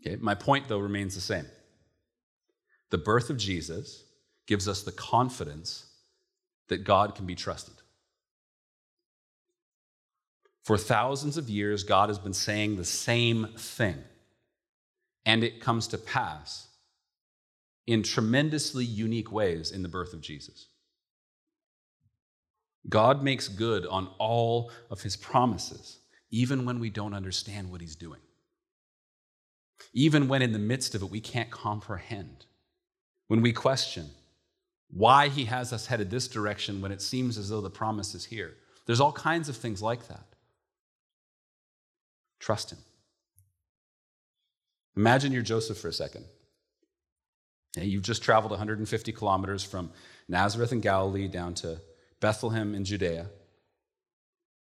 Okay, 0.00 0.16
my 0.16 0.34
point, 0.34 0.68
though, 0.68 0.78
remains 0.78 1.14
the 1.14 1.20
same. 1.20 1.46
The 2.90 2.98
birth 2.98 3.30
of 3.30 3.36
Jesus 3.36 4.04
gives 4.46 4.68
us 4.68 4.82
the 4.82 4.92
confidence 4.92 5.86
that 6.68 6.84
God 6.84 7.14
can 7.14 7.26
be 7.26 7.34
trusted. 7.34 7.74
For 10.64 10.78
thousands 10.78 11.36
of 11.36 11.50
years, 11.50 11.84
God 11.84 12.08
has 12.08 12.18
been 12.18 12.32
saying 12.32 12.76
the 12.76 12.84
same 12.84 13.48
thing, 13.56 14.02
and 15.26 15.44
it 15.44 15.60
comes 15.60 15.88
to 15.88 15.98
pass 15.98 16.68
in 17.86 18.02
tremendously 18.02 18.84
unique 18.84 19.30
ways 19.30 19.70
in 19.70 19.82
the 19.82 19.88
birth 19.88 20.14
of 20.14 20.22
Jesus. 20.22 20.68
God 22.88 23.22
makes 23.22 23.48
good 23.48 23.86
on 23.86 24.08
all 24.18 24.70
of 24.90 25.02
his 25.02 25.16
promises, 25.16 25.98
even 26.30 26.64
when 26.64 26.80
we 26.80 26.90
don't 26.90 27.14
understand 27.14 27.70
what 27.70 27.80
he's 27.80 27.96
doing. 27.96 28.20
Even 29.92 30.28
when 30.28 30.42
in 30.42 30.52
the 30.52 30.58
midst 30.58 30.94
of 30.94 31.02
it 31.02 31.10
we 31.10 31.20
can't 31.20 31.50
comprehend. 31.50 32.46
When 33.28 33.42
we 33.42 33.52
question, 33.52 34.10
why 34.94 35.28
he 35.28 35.44
has 35.46 35.72
us 35.72 35.86
headed 35.86 36.08
this 36.08 36.28
direction 36.28 36.80
when 36.80 36.92
it 36.92 37.02
seems 37.02 37.36
as 37.36 37.48
though 37.48 37.60
the 37.60 37.68
promise 37.68 38.14
is 38.14 38.24
here. 38.24 38.54
There's 38.86 39.00
all 39.00 39.12
kinds 39.12 39.48
of 39.48 39.56
things 39.56 39.82
like 39.82 40.06
that. 40.06 40.24
Trust 42.38 42.70
him. 42.70 42.78
Imagine 44.96 45.32
you're 45.32 45.42
Joseph 45.42 45.78
for 45.78 45.88
a 45.88 45.92
second. 45.92 46.24
You've 47.76 48.04
just 48.04 48.22
traveled 48.22 48.52
150 48.52 49.10
kilometers 49.10 49.64
from 49.64 49.90
Nazareth 50.28 50.70
in 50.70 50.80
Galilee 50.80 51.26
down 51.26 51.54
to 51.54 51.80
Bethlehem 52.20 52.72
in 52.74 52.84
Judea. 52.84 53.26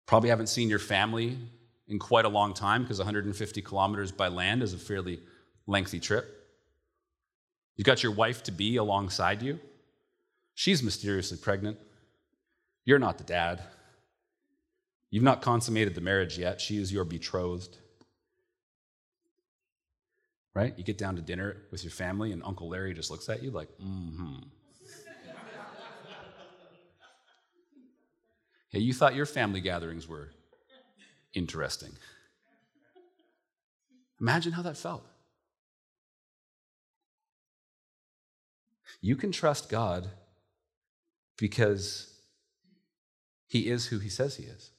Probably 0.08 0.30
haven't 0.30 0.48
seen 0.48 0.67
your 0.67 0.80
family 0.80 1.38
in 1.88 2.00
quite 2.00 2.26
a 2.26 2.30
long 2.30 2.56
time 2.56 2.82
because 2.82 2.98
150 2.98 3.62
kilometers 3.62 4.12
by 4.12 4.30
land 4.30 4.63
is 4.63 4.74
a 4.74 4.80
fairly 4.80 5.19
lengthy 5.67 6.00
trip. 6.00 6.26
You've 7.76 7.86
got 7.86 8.02
your 8.02 8.13
wife 8.13 8.41
to 8.43 8.52
be 8.52 8.78
alongside 8.78 9.43
you. 9.43 9.60
She's 10.56 10.84
mysteriously 10.84 11.38
pregnant. 11.38 11.78
You're 12.86 13.00
not 13.00 13.18
the 13.18 13.24
dad. 13.24 13.62
You've 15.10 15.24
not 15.24 15.42
consummated 15.42 15.96
the 15.96 16.02
marriage 16.02 16.38
yet. 16.38 16.60
She 16.60 16.78
is 16.78 16.92
your 16.92 17.06
betrothed. 17.06 17.78
Right? 20.54 20.74
You 20.78 20.84
get 20.84 20.98
down 20.98 21.16
to 21.16 21.22
dinner 21.22 21.58
with 21.72 21.84
your 21.84 21.92
family, 21.92 22.32
and 22.32 22.44
Uncle 22.44 22.70
Larry 22.70 22.94
just 22.94 23.10
looks 23.10 23.28
at 23.30 23.42
you 23.42 23.52
like, 23.52 23.70
mm 23.80 24.16
hmm. 24.16 24.36
hey, 28.70 28.80
you 28.80 28.94
thought 28.94 29.16
your 29.16 29.26
family 29.26 29.62
gatherings 29.62 30.08
were 30.08 30.30
interesting. 31.34 31.92
Imagine 34.20 34.52
how 34.54 34.62
that 34.62 34.78
felt. 34.78 35.06
You 39.02 39.16
can 39.16 39.32
trust 39.32 39.70
God 39.70 40.10
because 41.38 42.13
he 43.48 43.69
is 43.69 43.88
who 43.88 44.00
he 44.00 44.10
says 44.10 44.36
he 44.36 44.46
is. 44.46 44.72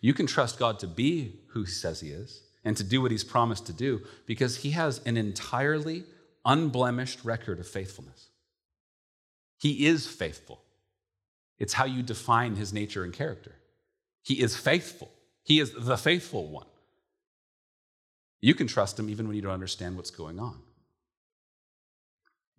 You 0.00 0.14
can 0.14 0.26
trust 0.26 0.58
God 0.58 0.78
to 0.80 0.86
be 0.86 1.40
who 1.48 1.64
he 1.64 1.70
says 1.70 2.00
he 2.00 2.10
is 2.10 2.42
and 2.64 2.76
to 2.76 2.84
do 2.84 3.00
what 3.00 3.10
he's 3.10 3.24
promised 3.24 3.66
to 3.66 3.72
do 3.72 4.02
because 4.26 4.58
he 4.58 4.70
has 4.70 5.00
an 5.04 5.16
entirely 5.16 6.04
unblemished 6.44 7.24
record 7.24 7.58
of 7.58 7.66
faithfulness. 7.66 8.28
He 9.58 9.86
is 9.86 10.06
faithful. 10.06 10.60
It's 11.58 11.72
how 11.72 11.86
you 11.86 12.02
define 12.02 12.56
his 12.56 12.72
nature 12.72 13.02
and 13.04 13.12
character. 13.12 13.54
He 14.22 14.40
is 14.40 14.56
faithful. 14.56 15.10
He 15.42 15.60
is 15.60 15.72
the 15.72 15.96
faithful 15.96 16.48
one. 16.48 16.66
You 18.40 18.54
can 18.54 18.66
trust 18.66 18.98
him 18.98 19.10
even 19.10 19.26
when 19.26 19.34
you 19.34 19.42
don't 19.42 19.52
understand 19.52 19.96
what's 19.96 20.10
going 20.10 20.38
on. 20.38 20.62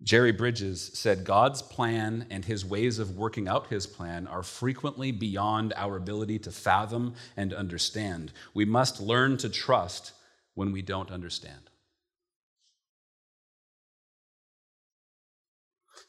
Jerry 0.02 0.32
Bridges 0.32 0.90
said 0.94 1.24
God's 1.24 1.60
plan 1.60 2.26
and 2.30 2.44
his 2.44 2.64
ways 2.64 2.98
of 2.98 3.16
working 3.16 3.46
out 3.46 3.66
his 3.66 3.86
plan 3.86 4.26
are 4.26 4.42
frequently 4.42 5.12
beyond 5.12 5.74
our 5.76 5.96
ability 5.96 6.38
to 6.40 6.50
fathom 6.50 7.14
and 7.36 7.52
understand. 7.52 8.32
We 8.54 8.64
must 8.64 9.00
learn 9.00 9.36
to 9.38 9.50
trust 9.50 10.12
when 10.54 10.72
we 10.72 10.80
don't 10.80 11.10
understand. 11.10 11.70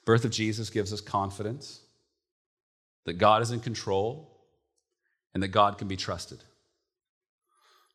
Birth 0.05 0.23
of 0.23 0.31
Jesus 0.31 0.69
gives 0.69 0.93
us 0.93 1.01
confidence 1.01 1.81
that 3.05 3.13
God 3.13 3.41
is 3.41 3.51
in 3.51 3.59
control 3.59 4.31
and 5.33 5.43
that 5.43 5.49
God 5.49 5.77
can 5.77 5.87
be 5.87 5.97
trusted. 5.97 6.43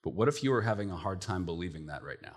But 0.04 0.14
what 0.14 0.28
if 0.28 0.44
you 0.44 0.52
are 0.52 0.62
having 0.62 0.90
a 0.90 0.96
hard 0.96 1.20
time 1.20 1.44
believing 1.44 1.86
that 1.86 2.04
right 2.04 2.20
now? 2.22 2.36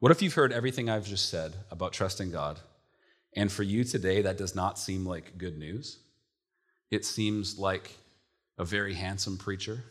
What 0.00 0.10
if 0.10 0.22
you've 0.22 0.32
heard 0.32 0.50
everything 0.50 0.88
I've 0.88 1.06
just 1.06 1.28
said 1.28 1.52
about 1.70 1.92
trusting 1.92 2.30
God, 2.30 2.58
and 3.36 3.52
for 3.52 3.62
you 3.62 3.84
today 3.84 4.22
that 4.22 4.38
does 4.38 4.54
not 4.54 4.78
seem 4.78 5.04
like 5.04 5.36
good 5.36 5.58
news? 5.58 5.98
It 6.90 7.04
seems 7.04 7.58
like 7.58 7.92
a 8.56 8.64
very 8.64 8.94
handsome 8.94 9.36
preacher. 9.36 9.84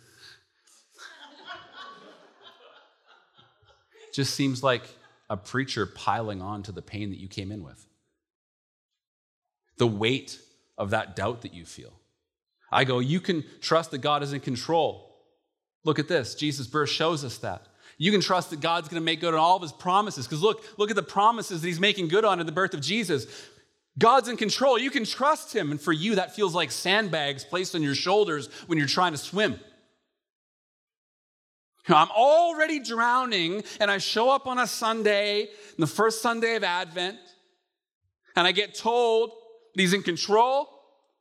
just 4.13 4.34
seems 4.34 4.63
like 4.63 4.82
a 5.30 5.38
preacher 5.38 5.86
piling 5.86 6.41
on 6.41 6.63
to 6.63 6.72
the 6.72 6.82
pain 6.82 7.12
that 7.12 7.19
you 7.19 7.28
came 7.28 7.52
in 7.52 7.63
with. 7.63 7.86
The 9.78 9.86
weight 9.86 10.39
of 10.76 10.89
that 10.89 11.15
doubt 11.15 11.43
that 11.43 11.54
you 11.54 11.65
feel. 11.65 11.93
I 12.72 12.84
go, 12.84 12.98
you 12.98 13.19
can 13.19 13.43
trust 13.62 13.91
that 13.91 14.00
God 14.00 14.24
is 14.24 14.34
in 14.34 14.39
control. 14.39 15.15
Look 15.84 16.00
at 16.00 16.08
this. 16.08 16.34
Jesus' 16.34 16.65
birth 16.65 16.89
shows 16.89 17.24
us 17.24 17.38
that. 17.38 17.67
You 17.99 18.12
can 18.12 18.21
trust 18.21 18.49
that 18.49 18.62
God's 18.62 18.88
going 18.88 18.99
to 18.99 19.05
make 19.05 19.19
good 19.19 19.33
on 19.33 19.39
all 19.39 19.57
of 19.57 19.62
his 19.62 19.73
promises. 19.73 20.25
Because 20.25 20.41
look, 20.41 20.63
look 20.77 20.89
at 20.89 20.95
the 20.95 21.03
promises 21.03 21.62
that 21.62 21.67
he's 21.67 21.79
making 21.79 22.07
good 22.07 22.25
on 22.25 22.39
in 22.39 22.45
the 22.45 22.51
birth 22.51 22.73
of 22.73 22.81
Jesus. 22.81 23.27
God's 23.99 24.29
in 24.29 24.38
control. 24.38 24.79
You 24.79 24.89
can 24.89 25.03
trust 25.03 25.53
him. 25.53 25.69
And 25.69 25.79
for 25.79 25.91
you, 25.91 26.15
that 26.15 26.33
feels 26.33 26.55
like 26.55 26.71
sandbags 26.71 27.43
placed 27.43 27.75
on 27.75 27.83
your 27.83 27.95
shoulders 27.95 28.47
when 28.67 28.77
you're 28.77 28.88
trying 28.88 29.12
to 29.12 29.17
swim. 29.17 29.59
I'm 31.88 32.09
already 32.12 32.79
drowning, 32.79 33.63
and 33.79 33.89
I 33.89 33.97
show 33.97 34.29
up 34.29 34.47
on 34.47 34.59
a 34.59 34.67
Sunday, 34.67 35.49
the 35.77 35.88
first 35.88 36.21
Sunday 36.21 36.55
of 36.55 36.63
Advent, 36.63 37.17
and 38.35 38.45
I 38.45 38.51
get 38.51 38.75
told 38.75 39.31
that 39.73 39.81
he's 39.81 39.93
in 39.93 40.03
control 40.03 40.69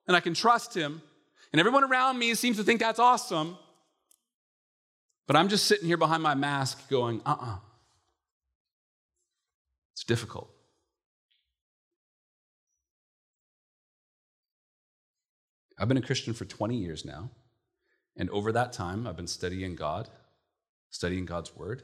and 0.07 0.17
I 0.17 0.21
can 0.21 0.35
trust 0.35 0.75
him. 0.75 1.03
And 1.53 1.61
everyone 1.61 1.85
around 1.85 2.19
me 2.19 2.35
seems 2.35 2.59
to 2.59 2.65
think 2.65 2.81
that's 2.81 2.99
awesome. 2.99 3.57
But 5.29 5.37
I'm 5.37 5.49
just 5.49 5.67
sitting 5.67 5.87
here 5.87 5.99
behind 5.99 6.23
my 6.23 6.35
mask 6.35 6.89
going, 6.89 7.21
uh 7.25 7.31
uh-uh. 7.31 7.47
uh 7.53 7.57
It's 9.93 10.03
difficult. 10.03 10.51
I've 15.79 15.87
been 15.87 15.99
a 15.99 16.03
Christian 16.03 16.35
for 16.35 16.45
20 16.45 16.77
years 16.77 17.05
now. 17.05 17.31
And 18.17 18.29
over 18.31 18.51
that 18.51 18.73
time, 18.73 19.07
I've 19.07 19.17
been 19.17 19.29
studying 19.29 19.77
God, 19.77 20.09
studying 20.91 21.25
God's 21.25 21.55
Word, 21.55 21.83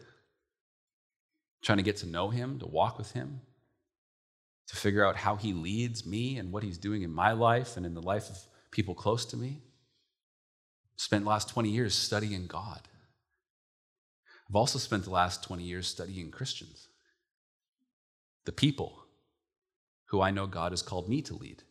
trying 1.63 1.79
to 1.79 1.85
get 1.85 1.99
to 1.99 2.09
know 2.09 2.31
Him, 2.31 2.59
to 2.59 2.67
walk 2.67 2.99
with 2.99 3.13
Him, 3.13 3.43
to 4.69 4.77
figure 4.77 5.07
out 5.07 5.17
how 5.17 5.37
he 5.37 5.53
leads 5.53 6.07
me 6.07 6.39
and 6.39 6.51
what 6.51 6.63
he's 6.63 6.79
doing 6.79 7.03
in 7.03 7.13
my 7.13 7.33
life 7.33 7.77
and 7.77 7.85
in 7.85 7.95
the 7.95 8.03
life 8.03 8.31
of 8.31 8.39
people 8.71 8.95
close 8.95 9.27
to 9.27 9.37
me. 9.37 9.61
Spent 10.97 11.25
last 11.25 11.51
20 11.51 11.69
years 11.69 11.95
studying 11.95 12.47
God. 12.47 12.81
I've 14.49 14.57
also 14.57 14.79
spent 14.79 15.05
the 15.05 15.11
last 15.11 15.43
20 15.43 15.63
years 15.63 15.87
studying 15.87 16.31
Christians, 16.31 16.89
the 18.45 18.53
people 18.53 19.05
who 20.07 20.21
I 20.21 20.31
know 20.31 20.47
God 20.47 20.73
has 20.73 20.83
called 20.83 21.09
me 21.09 21.23
to 21.23 21.35
lead. 21.35 21.63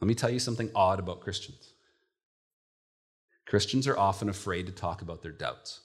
Let 0.00 0.08
me 0.08 0.14
tell 0.14 0.30
you 0.30 0.38
something 0.38 0.70
odd 0.74 0.98
about 0.98 1.20
Christians. 1.20 1.72
Christians 3.46 3.86
are 3.86 3.98
often 3.98 4.28
afraid 4.28 4.66
to 4.66 4.72
talk 4.72 5.02
about 5.02 5.22
their 5.22 5.32
doubts. 5.32 5.80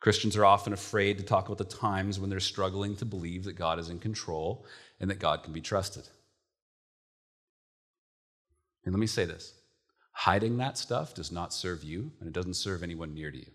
Christians 0.00 0.36
are 0.36 0.44
often 0.44 0.72
afraid 0.72 1.18
to 1.18 1.24
talk 1.24 1.46
about 1.46 1.58
the 1.58 1.64
times 1.64 2.18
when 2.18 2.28
they're 2.28 2.40
struggling 2.40 2.96
to 2.96 3.04
believe 3.04 3.44
that 3.44 3.52
God 3.52 3.78
is 3.78 3.88
in 3.88 4.00
control 4.00 4.66
and 4.98 5.08
that 5.10 5.20
God 5.20 5.44
can 5.44 5.52
be 5.52 5.60
trusted. 5.60 6.08
And 8.84 8.92
let 8.92 8.98
me 8.98 9.06
say 9.06 9.24
this 9.24 9.54
hiding 10.12 10.58
that 10.58 10.78
stuff 10.78 11.14
does 11.14 11.32
not 11.32 11.52
serve 11.52 11.82
you, 11.82 12.12
and 12.20 12.28
it 12.28 12.32
doesn't 12.32 12.54
serve 12.54 12.82
anyone 12.82 13.14
near 13.14 13.30
to 13.30 13.38
you. 13.38 13.50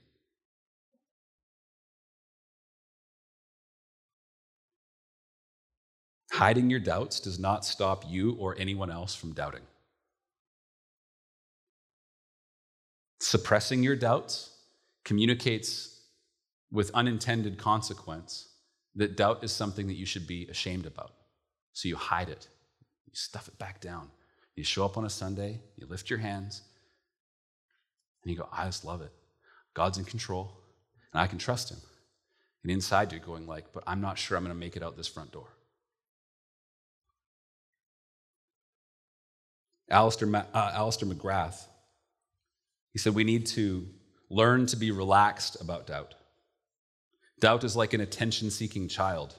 Hiding 6.32 6.70
your 6.70 6.80
doubts 6.80 7.20
does 7.20 7.40
not 7.40 7.66
stop 7.66 8.04
you 8.08 8.34
or 8.34 8.56
anyone 8.60 8.92
else 8.92 9.16
from 9.16 9.34
doubting. 9.34 9.64
Suppressing 13.20 13.82
your 13.82 13.96
doubts 13.96 14.52
communicates 15.04 16.02
with 16.72 16.92
unintended 16.94 17.58
consequence 17.58 18.50
that 18.96 19.16
doubt 19.16 19.44
is 19.44 19.52
something 19.52 19.88
that 19.88 19.96
you 19.96 20.06
should 20.06 20.28
be 20.28 20.48
ashamed 20.48 20.86
about. 20.86 21.14
So 21.74 21.88
you 21.88 21.96
hide 21.96 22.30
it, 22.30 22.48
you 23.06 23.14
stuff 23.16 23.48
it 23.48 23.58
back 23.58 23.80
down. 23.80 24.10
You 24.58 24.64
show 24.64 24.84
up 24.84 24.98
on 24.98 25.06
a 25.06 25.10
Sunday, 25.10 25.62
you 25.78 25.86
lift 25.86 26.10
your 26.10 26.18
hands, 26.18 26.64
and 28.24 28.32
you 28.32 28.38
go, 28.38 28.50
I 28.52 28.66
just 28.66 28.84
love 28.84 29.02
it. 29.04 29.12
God's 29.76 30.00
in 30.00 30.04
control, 30.04 30.52
and 31.14 31.22
I 31.22 31.28
can 31.28 31.38
trust 31.38 31.70
him. 31.70 31.78
And 32.64 32.72
inside 32.72 33.12
you're 33.12 33.22
going 33.22 33.46
like, 33.46 33.72
but 33.72 33.84
I'm 33.86 34.02
not 34.02 34.18
sure 34.18 34.36
I'm 34.36 34.44
going 34.44 34.54
to 34.54 34.60
make 34.60 34.76
it 34.76 34.82
out 34.82 34.98
this 34.98 35.08
front 35.08 35.32
door. 35.32 35.48
Alister, 39.92 40.36
uh, 40.36 40.72
Alister 40.74 41.06
McGrath, 41.06 41.66
he 42.94 43.00
said, 43.00 43.14
we 43.14 43.24
need 43.24 43.46
to 43.48 43.88
learn 44.32 44.66
to 44.66 44.76
be 44.76 44.90
relaxed 44.90 45.62
about 45.62 45.86
doubt. 45.86 46.16
Doubt 47.40 47.64
is 47.64 47.76
like 47.76 47.94
an 47.94 48.02
attention 48.02 48.50
seeking 48.50 48.88
child. 48.88 49.36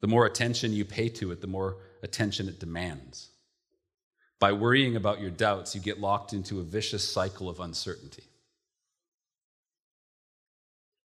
The 0.00 0.06
more 0.06 0.26
attention 0.26 0.72
you 0.72 0.84
pay 0.84 1.08
to 1.08 1.32
it, 1.32 1.40
the 1.40 1.48
more 1.48 1.78
attention 2.04 2.48
it 2.48 2.60
demands. 2.60 3.30
By 4.42 4.50
worrying 4.50 4.96
about 4.96 5.20
your 5.20 5.30
doubts, 5.30 5.72
you 5.72 5.80
get 5.80 6.00
locked 6.00 6.32
into 6.32 6.58
a 6.58 6.64
vicious 6.64 7.08
cycle 7.08 7.48
of 7.48 7.60
uncertainty. 7.60 8.24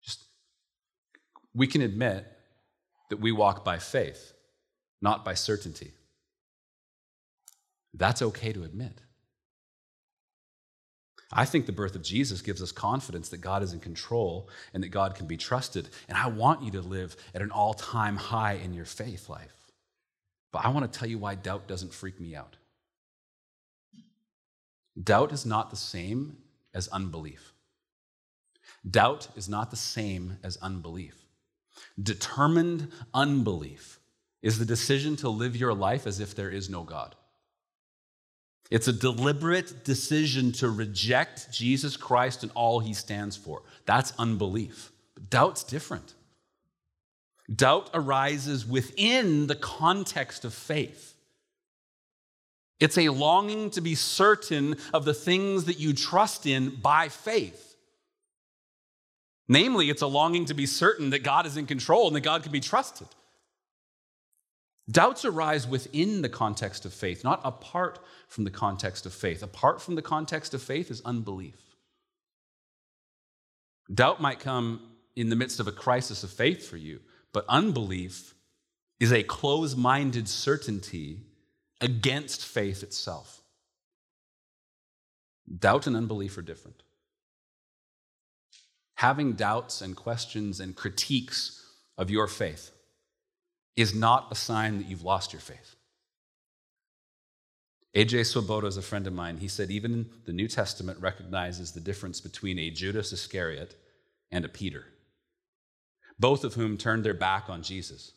Just, 0.04 0.23
we 1.54 1.67
can 1.67 1.84
admit 1.84 2.26
that 3.12 3.19
we 3.19 3.32
walk 3.32 3.63
by 3.63 3.78
faith, 3.78 4.34
not 5.04 5.23
by 5.23 5.36
certainty. 5.36 5.91
That's 7.93 8.23
okay 8.23 8.54
to 8.54 8.63
admit. 8.63 9.02
I 11.32 11.45
think 11.45 11.67
the 11.67 11.71
birth 11.71 11.93
of 11.93 12.02
Jesus 12.02 12.41
gives 12.41 12.63
us 12.63 12.71
confidence 12.71 13.30
that 13.30 13.38
God 13.38 13.62
is 13.62 13.71
in 13.71 13.80
control 13.80 14.50
and 14.73 14.82
that 14.82 14.89
God 14.89 15.13
can 15.13 15.28
be 15.28 15.38
trusted. 15.38 15.89
And 16.10 16.17
I 16.17 16.26
want 16.26 16.63
you 16.63 16.71
to 16.71 16.82
live 16.82 17.15
at 17.36 17.43
an 17.43 17.52
all 17.52 17.76
time 17.76 18.15
high 18.15 18.54
in 18.54 18.73
your 18.73 18.86
faith 18.86 19.30
life. 19.30 19.54
But 20.52 20.65
I 20.65 20.69
want 20.69 20.91
to 20.91 21.00
tell 21.00 21.08
you 21.08 21.19
why 21.19 21.36
doubt 21.36 21.67
doesn't 21.67 21.93
freak 21.93 22.19
me 22.19 22.36
out. 22.36 22.58
Doubt 25.02 25.32
is 25.32 25.46
not 25.46 25.70
the 25.70 25.76
same 25.76 26.38
as 26.74 26.88
unbelief. 26.90 27.54
Doubt 28.90 29.28
is 29.36 29.50
not 29.50 29.70
the 29.70 29.78
same 29.78 30.38
as 30.44 30.58
unbelief. 30.58 31.26
Determined 32.02 32.92
unbelief 33.14 34.00
is 34.42 34.60
the 34.60 34.66
decision 34.66 35.16
to 35.18 35.30
live 35.30 35.56
your 35.56 35.74
life 35.74 36.08
as 36.08 36.20
if 36.20 36.36
there 36.36 36.50
is 36.50 36.70
no 36.70 36.84
God. 36.84 37.16
It's 38.70 38.88
a 38.88 38.94
deliberate 38.94 39.84
decision 39.84 40.52
to 40.54 40.70
reject 40.70 41.52
Jesus 41.52 41.96
Christ 41.96 42.44
and 42.44 42.52
all 42.54 42.80
he 42.80 42.94
stands 42.94 43.38
for. 43.38 43.64
That's 43.86 44.14
unbelief. 44.20 44.92
But 45.14 45.30
doubt's 45.30 45.64
different. 45.64 46.14
Doubt 47.54 47.90
arises 47.94 48.66
within 48.66 49.48
the 49.48 49.56
context 49.56 50.44
of 50.44 50.54
faith. 50.54 51.16
It's 52.80 52.98
a 52.98 53.10
longing 53.10 53.72
to 53.72 53.82
be 53.82 53.96
certain 53.96 54.76
of 54.94 55.06
the 55.06 55.13
things 55.13 55.66
that 55.66 55.80
you 55.80 55.94
trust 55.94 56.46
in 56.46 56.70
by 56.70 57.10
faith. 57.10 57.76
Namely, 59.48 59.90
it's 59.90 60.02
a 60.02 60.08
longing 60.08 60.46
to 60.46 60.54
be 60.54 60.66
certain 60.66 61.12
that 61.12 61.24
God 61.24 61.46
is 61.46 61.58
in 61.58 61.66
control 61.66 62.08
and 62.08 62.16
that 62.16 62.22
God 62.22 62.44
can 62.44 62.52
be 62.52 62.60
trusted. 62.60 63.08
Doubts 64.90 65.26
arise 65.26 65.68
within 65.68 66.22
the 66.22 66.30
context 66.30 66.86
of 66.86 66.94
faith, 66.94 67.24
not 67.24 67.42
apart 67.44 68.00
from 68.28 68.44
the 68.44 68.52
context 68.52 69.06
of 69.06 69.13
faith. 69.13 69.44
Apart 69.44 69.82
from 69.82 69.96
the 69.96 70.02
context 70.02 70.54
of 70.54 70.62
faith 70.62 70.92
is 70.92 71.02
unbelief. 71.04 71.60
Doubt 73.94 74.22
might 74.22 74.40
come 74.40 74.82
in 75.16 75.30
the 75.30 75.36
midst 75.36 75.60
of 75.60 75.68
a 75.68 75.72
crisis 75.72 76.24
of 76.24 76.30
faith 76.30 76.68
for 76.68 76.78
you, 76.78 77.00
but 77.34 77.46
unbelief 77.50 78.34
is 79.00 79.12
a 79.12 79.24
closed 79.24 79.78
minded 79.78 80.28
certainty 80.28 81.27
against 81.82 82.46
faith 82.46 82.84
itself. 82.84 83.42
Doubt 85.60 85.88
and 85.88 85.96
unbelief 85.96 86.38
are 86.38 86.42
different. 86.42 86.84
Having 88.96 89.34
doubts 89.34 89.82
and 89.82 89.96
questions 89.96 90.60
and 90.60 90.76
critiques 90.76 91.63
of 91.98 92.10
your 92.10 92.28
faith 92.28 92.72
is 93.76 93.94
not 93.94 94.28
a 94.32 94.36
sign 94.36 94.80
that 94.80 94.88
you've 94.88 95.04
lost 95.04 95.34
your 95.34 95.40
faith. 95.40 95.76
A.J. 97.94 98.26
Swoboda 98.26 98.68
is 98.68 98.78
a 98.78 98.82
friend 98.82 99.08
of 99.08 99.13
mine. 99.13 99.38
He 99.38 99.48
said 99.48 99.72
even 99.72 100.10
the 100.26 100.34
New 100.34 100.48
Testament 100.48 101.00
recognizes 101.00 101.72
the 101.72 101.80
difference 101.80 102.20
between 102.20 102.60
a 102.60 102.70
Judas 102.70 103.13
Iscariot 103.13 103.76
and 104.32 104.44
a 104.44 104.50
Peter, 104.50 104.86
both 106.20 106.44
of 106.44 106.56
whom 106.56 106.78
turned 106.78 107.04
their 107.04 107.13
back 107.13 107.50
on 107.50 107.63
Jesus. 107.63 108.12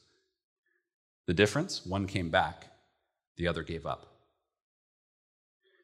The 1.27 1.35
difference 1.35 1.87
one 1.87 2.07
came 2.07 2.31
back, 2.31 2.67
the 3.41 3.49
other 3.49 3.63
gave 3.63 3.87
up. 3.87 4.07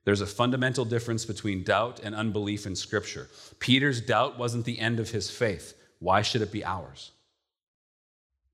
There's 0.04 0.20
a 0.20 0.26
fundamental 0.26 0.84
difference 0.84 1.24
between 1.24 1.64
doubt 1.64 2.00
and 2.04 2.14
unbelief 2.14 2.66
in 2.66 2.76
Scripture. 2.76 3.28
Peter's 3.58 4.00
doubt 4.00 4.38
wasn't 4.38 4.66
the 4.66 4.78
end 4.78 5.00
of 5.00 5.10
his 5.10 5.30
faith. 5.30 5.74
Why 5.98 6.22
should 6.22 6.42
it 6.42 6.52
be 6.52 6.64
ours? 6.64 7.12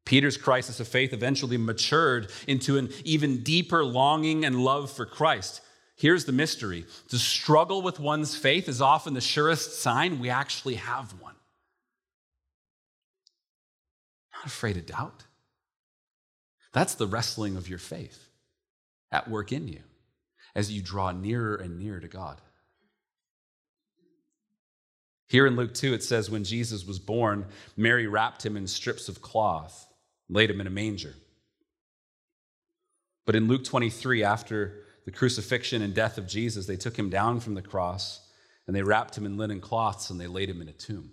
Peter's 0.07 0.37
crisis 0.37 0.81
of 0.81 0.89
faith 0.89 1.13
eventually 1.13 1.57
matured 1.57 2.31
into 2.47 2.79
an 2.79 2.91
even 3.05 3.43
deeper 3.43 3.85
longing 3.85 4.45
and 4.45 4.65
love 4.65 4.91
for 4.91 5.05
Christ. 5.05 5.61
Here's 5.97 6.25
the 6.25 6.33
mystery 6.33 6.87
to 7.09 7.19
struggle 7.19 7.83
with 7.83 8.01
one's 8.01 8.37
faith 8.37 8.69
is 8.69 8.81
often 8.81 9.15
the 9.15 9.21
surest 9.21 9.83
sign 9.83 10.21
we 10.21 10.31
actually 10.31 10.77
have 10.77 11.13
one. 11.21 11.35
Not 14.35 14.47
afraid 14.47 14.77
of 14.77 14.87
doubt. 14.87 15.25
That's 16.73 16.95
the 16.95 17.07
wrestling 17.07 17.57
of 17.57 17.69
your 17.69 17.79
faith 17.79 18.29
at 19.13 19.31
work 19.31 19.53
in 19.53 19.69
you 19.69 19.83
as 20.55 20.73
you 20.73 20.83
draw 20.83 21.13
nearer 21.13 21.55
and 21.55 21.79
nearer 21.79 22.01
to 22.01 22.09
God. 22.09 22.41
Here 25.29 25.47
in 25.47 25.57
Luke 25.57 25.73
2, 25.73 25.95
it 25.95 26.03
says, 26.03 26.29
When 26.29 26.45
Jesus 26.45 26.85
was 26.85 26.99
born, 26.99 27.47
Mary 27.77 28.07
wrapped 28.07 28.45
him 28.45 28.57
in 28.57 28.67
strips 28.67 29.09
of 29.09 29.23
cloth 29.23 29.87
laid 30.33 30.51
him 30.51 30.61
in 30.61 30.67
a 30.67 30.71
manger. 30.71 31.15
But 33.27 33.37
in 33.37 33.49
Luke 33.49 33.65
23, 33.65 34.25
after 34.25 34.85
the 35.05 35.13
crucifixion 35.13 35.83
and 35.83 35.95
death 35.95 36.19
of 36.19 36.27
Jesus, 36.27 36.67
they 36.67 36.77
took 36.77 36.99
him 36.99 37.11
down 37.11 37.41
from 37.41 37.55
the 37.55 37.63
cross 37.63 38.21
and 38.67 38.75
they 38.75 38.83
wrapped 38.83 39.17
him 39.17 39.27
in 39.27 39.37
linen 39.37 39.61
cloths 39.61 40.11
and 40.11 40.19
they 40.21 40.27
laid 40.27 40.49
him 40.49 40.63
in 40.63 40.69
a 40.69 40.73
tomb. 40.73 41.13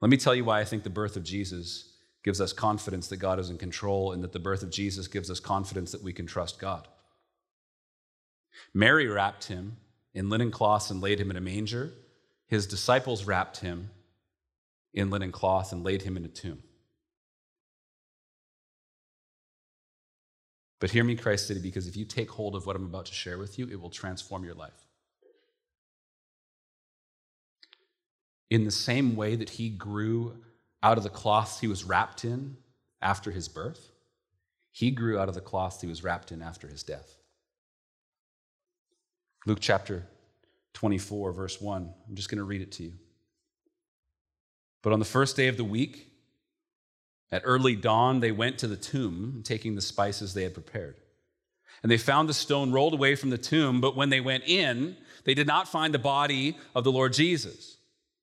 Let 0.00 0.10
me 0.10 0.16
tell 0.16 0.34
you 0.34 0.44
why 0.44 0.60
I 0.60 0.64
think 0.64 0.82
the 0.82 0.90
birth 0.90 1.16
of 1.16 1.24
Jesus 1.24 1.95
gives 2.26 2.40
us 2.40 2.52
confidence 2.52 3.06
that 3.06 3.18
God 3.18 3.38
is 3.38 3.50
in 3.50 3.56
control 3.56 4.10
and 4.10 4.24
that 4.24 4.32
the 4.32 4.40
birth 4.40 4.64
of 4.64 4.70
Jesus 4.70 5.06
gives 5.06 5.30
us 5.30 5.38
confidence 5.38 5.92
that 5.92 6.02
we 6.02 6.12
can 6.12 6.26
trust 6.26 6.58
God. 6.58 6.88
Mary 8.74 9.06
wrapped 9.06 9.44
him 9.44 9.76
in 10.12 10.28
linen 10.28 10.50
cloths 10.50 10.90
and 10.90 11.00
laid 11.00 11.20
him 11.20 11.30
in 11.30 11.36
a 11.36 11.40
manger. 11.40 11.92
His 12.48 12.66
disciples 12.66 13.26
wrapped 13.26 13.58
him 13.58 13.90
in 14.92 15.08
linen 15.08 15.30
cloth 15.30 15.70
and 15.70 15.84
laid 15.84 16.02
him 16.02 16.16
in 16.16 16.24
a 16.24 16.28
tomb. 16.28 16.64
But 20.80 20.90
hear 20.90 21.04
me, 21.04 21.14
Christ 21.14 21.46
City, 21.46 21.60
because 21.60 21.86
if 21.86 21.96
you 21.96 22.04
take 22.04 22.28
hold 22.28 22.56
of 22.56 22.66
what 22.66 22.74
I'm 22.74 22.86
about 22.86 23.06
to 23.06 23.14
share 23.14 23.38
with 23.38 23.56
you, 23.56 23.68
it 23.70 23.80
will 23.80 23.88
transform 23.88 24.42
your 24.44 24.54
life. 24.54 24.84
In 28.50 28.64
the 28.64 28.72
same 28.72 29.14
way 29.14 29.36
that 29.36 29.50
he 29.50 29.70
grew 29.70 30.38
out 30.86 30.98
of 30.98 31.02
the 31.02 31.10
cloths 31.10 31.58
he 31.58 31.66
was 31.66 31.82
wrapped 31.82 32.24
in 32.24 32.56
after 33.02 33.32
his 33.32 33.48
birth, 33.48 33.90
he 34.70 34.92
grew 34.92 35.18
out 35.18 35.28
of 35.28 35.34
the 35.34 35.40
cloths 35.40 35.80
he 35.80 35.88
was 35.88 36.04
wrapped 36.04 36.30
in 36.30 36.40
after 36.40 36.68
his 36.68 36.84
death. 36.84 37.16
Luke 39.46 39.58
chapter 39.60 40.06
24, 40.74 41.32
verse 41.32 41.60
1. 41.60 41.92
I'm 42.08 42.14
just 42.14 42.30
going 42.30 42.38
to 42.38 42.44
read 42.44 42.62
it 42.62 42.70
to 42.72 42.84
you. 42.84 42.92
But 44.84 44.92
on 44.92 45.00
the 45.00 45.04
first 45.04 45.34
day 45.34 45.48
of 45.48 45.56
the 45.56 45.64
week, 45.64 46.06
at 47.32 47.42
early 47.44 47.74
dawn, 47.74 48.20
they 48.20 48.30
went 48.30 48.56
to 48.58 48.68
the 48.68 48.76
tomb, 48.76 49.42
taking 49.44 49.74
the 49.74 49.82
spices 49.82 50.34
they 50.34 50.44
had 50.44 50.54
prepared. 50.54 50.94
And 51.82 51.90
they 51.90 51.98
found 51.98 52.28
the 52.28 52.34
stone 52.34 52.70
rolled 52.70 52.94
away 52.94 53.16
from 53.16 53.30
the 53.30 53.38
tomb, 53.38 53.80
but 53.80 53.96
when 53.96 54.10
they 54.10 54.20
went 54.20 54.44
in, 54.46 54.96
they 55.24 55.34
did 55.34 55.48
not 55.48 55.66
find 55.66 55.92
the 55.92 55.98
body 55.98 56.56
of 56.76 56.84
the 56.84 56.92
Lord 56.92 57.12
Jesus. 57.12 57.75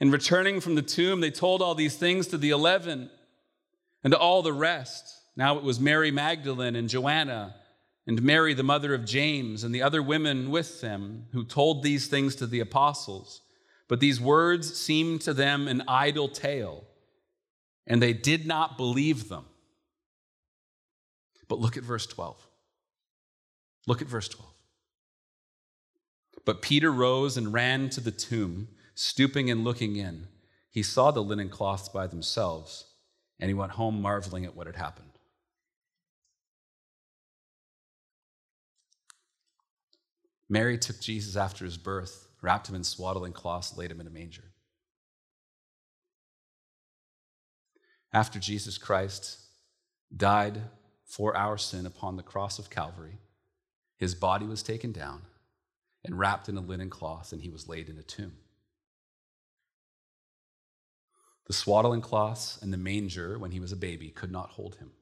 And 0.00 0.12
returning 0.12 0.60
from 0.60 0.74
the 0.74 0.82
tomb, 0.82 1.20
they 1.20 1.30
told 1.30 1.60
all 1.60 1.74
these 1.74 1.96
things 1.96 2.26
to 2.28 2.38
the 2.38 2.50
eleven 2.50 3.10
and 4.02 4.12
to 4.12 4.18
all 4.18 4.42
the 4.42 4.52
rest. 4.52 5.14
Now 5.36 5.58
it 5.58 5.62
was 5.62 5.78
Mary 5.78 6.10
Magdalene 6.10 6.74
and 6.74 6.88
Joanna 6.88 7.54
and 8.06 8.22
Mary, 8.22 8.54
the 8.54 8.62
mother 8.62 8.94
of 8.94 9.04
James, 9.04 9.62
and 9.62 9.74
the 9.74 9.82
other 9.82 10.02
women 10.02 10.50
with 10.50 10.80
them 10.80 11.26
who 11.32 11.44
told 11.44 11.82
these 11.82 12.06
things 12.08 12.34
to 12.36 12.46
the 12.46 12.60
apostles. 12.60 13.42
But 13.88 14.00
these 14.00 14.20
words 14.20 14.74
seemed 14.76 15.20
to 15.22 15.34
them 15.34 15.68
an 15.68 15.82
idle 15.86 16.28
tale, 16.28 16.84
and 17.86 18.00
they 18.00 18.12
did 18.12 18.46
not 18.46 18.76
believe 18.76 19.28
them. 19.28 19.44
But 21.46 21.58
look 21.58 21.76
at 21.76 21.82
verse 21.82 22.06
12. 22.06 22.46
Look 23.86 24.00
at 24.00 24.08
verse 24.08 24.28
12. 24.28 24.48
But 26.44 26.62
Peter 26.62 26.90
rose 26.90 27.36
and 27.36 27.52
ran 27.52 27.90
to 27.90 28.00
the 28.00 28.10
tomb, 28.10 28.68
stooping 29.00 29.50
and 29.50 29.64
looking 29.64 29.96
in. 29.96 30.26
He 30.70 30.82
saw 30.82 31.10
the 31.10 31.22
linen 31.22 31.48
cloths 31.48 31.88
by 31.88 32.06
themselves, 32.06 32.84
and 33.38 33.48
he 33.48 33.54
went 33.54 33.72
home 33.72 34.02
marveling 34.02 34.44
at 34.44 34.54
what 34.54 34.66
had 34.66 34.76
happened. 34.76 35.12
Mary 40.50 40.76
took 40.76 41.00
Jesus 41.00 41.34
after 41.34 41.64
his 41.64 41.78
birth, 41.78 42.28
wrapped 42.42 42.68
him 42.68 42.74
in 42.74 42.84
swaddling 42.84 43.32
cloths, 43.32 43.74
laid 43.74 43.90
him 43.90 44.02
in 44.02 44.06
a 44.06 44.10
manger. 44.10 44.52
After 48.12 48.38
Jesus 48.38 48.76
Christ 48.76 49.38
died 50.14 50.60
for 51.06 51.34
our 51.34 51.56
sin 51.56 51.86
upon 51.86 52.16
the 52.16 52.22
cross 52.22 52.58
of 52.58 52.68
Calvary, 52.68 53.16
his 53.96 54.14
body 54.14 54.44
was 54.44 54.62
taken 54.62 54.92
down 54.92 55.22
and 56.04 56.18
wrapped 56.18 56.50
in 56.50 56.58
a 56.58 56.60
linen 56.60 56.90
cloth, 56.90 57.32
and 57.32 57.40
he 57.40 57.48
was 57.48 57.66
laid 57.66 57.88
in 57.88 57.96
a 57.96 58.02
tomb. 58.02 58.32
The 61.50 61.54
swaddling 61.54 62.00
cloths 62.00 62.60
and 62.62 62.72
the 62.72 62.76
manger, 62.76 63.36
when 63.36 63.50
he 63.50 63.58
was 63.58 63.72
a 63.72 63.76
baby, 63.76 64.10
could 64.10 64.30
not 64.30 64.50
hold 64.50 64.76
him, 64.76 64.92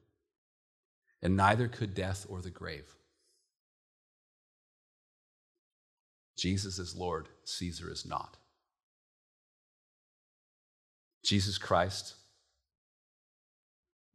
and 1.21 1.37
neither 1.37 1.67
could 1.67 1.93
death 1.93 2.25
or 2.27 2.41
the 2.41 2.49
grave. 2.49 2.95
Jesus 6.35 6.79
is 6.79 6.95
Lord, 6.95 7.29
Caesar 7.43 7.91
is 7.91 8.03
not. 8.03 8.37
Jesus 11.23 11.59
Christ, 11.59 12.15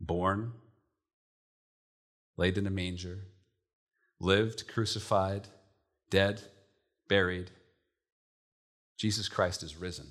born, 0.00 0.54
laid 2.36 2.58
in 2.58 2.66
a 2.66 2.70
manger, 2.70 3.28
lived, 4.18 4.66
crucified, 4.66 5.46
dead, 6.10 6.42
buried. 7.06 7.52
Jesus 8.98 9.28
Christ 9.28 9.62
is 9.62 9.76
risen. 9.76 10.08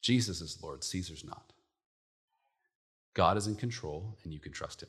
Jesus 0.00 0.40
is 0.40 0.58
Lord, 0.62 0.82
Caesar's 0.84 1.24
not. 1.24 1.52
God 3.14 3.36
is 3.36 3.46
in 3.46 3.56
control, 3.56 4.16
and 4.24 4.32
you 4.32 4.38
can 4.38 4.52
trust 4.52 4.82
him. 4.82 4.88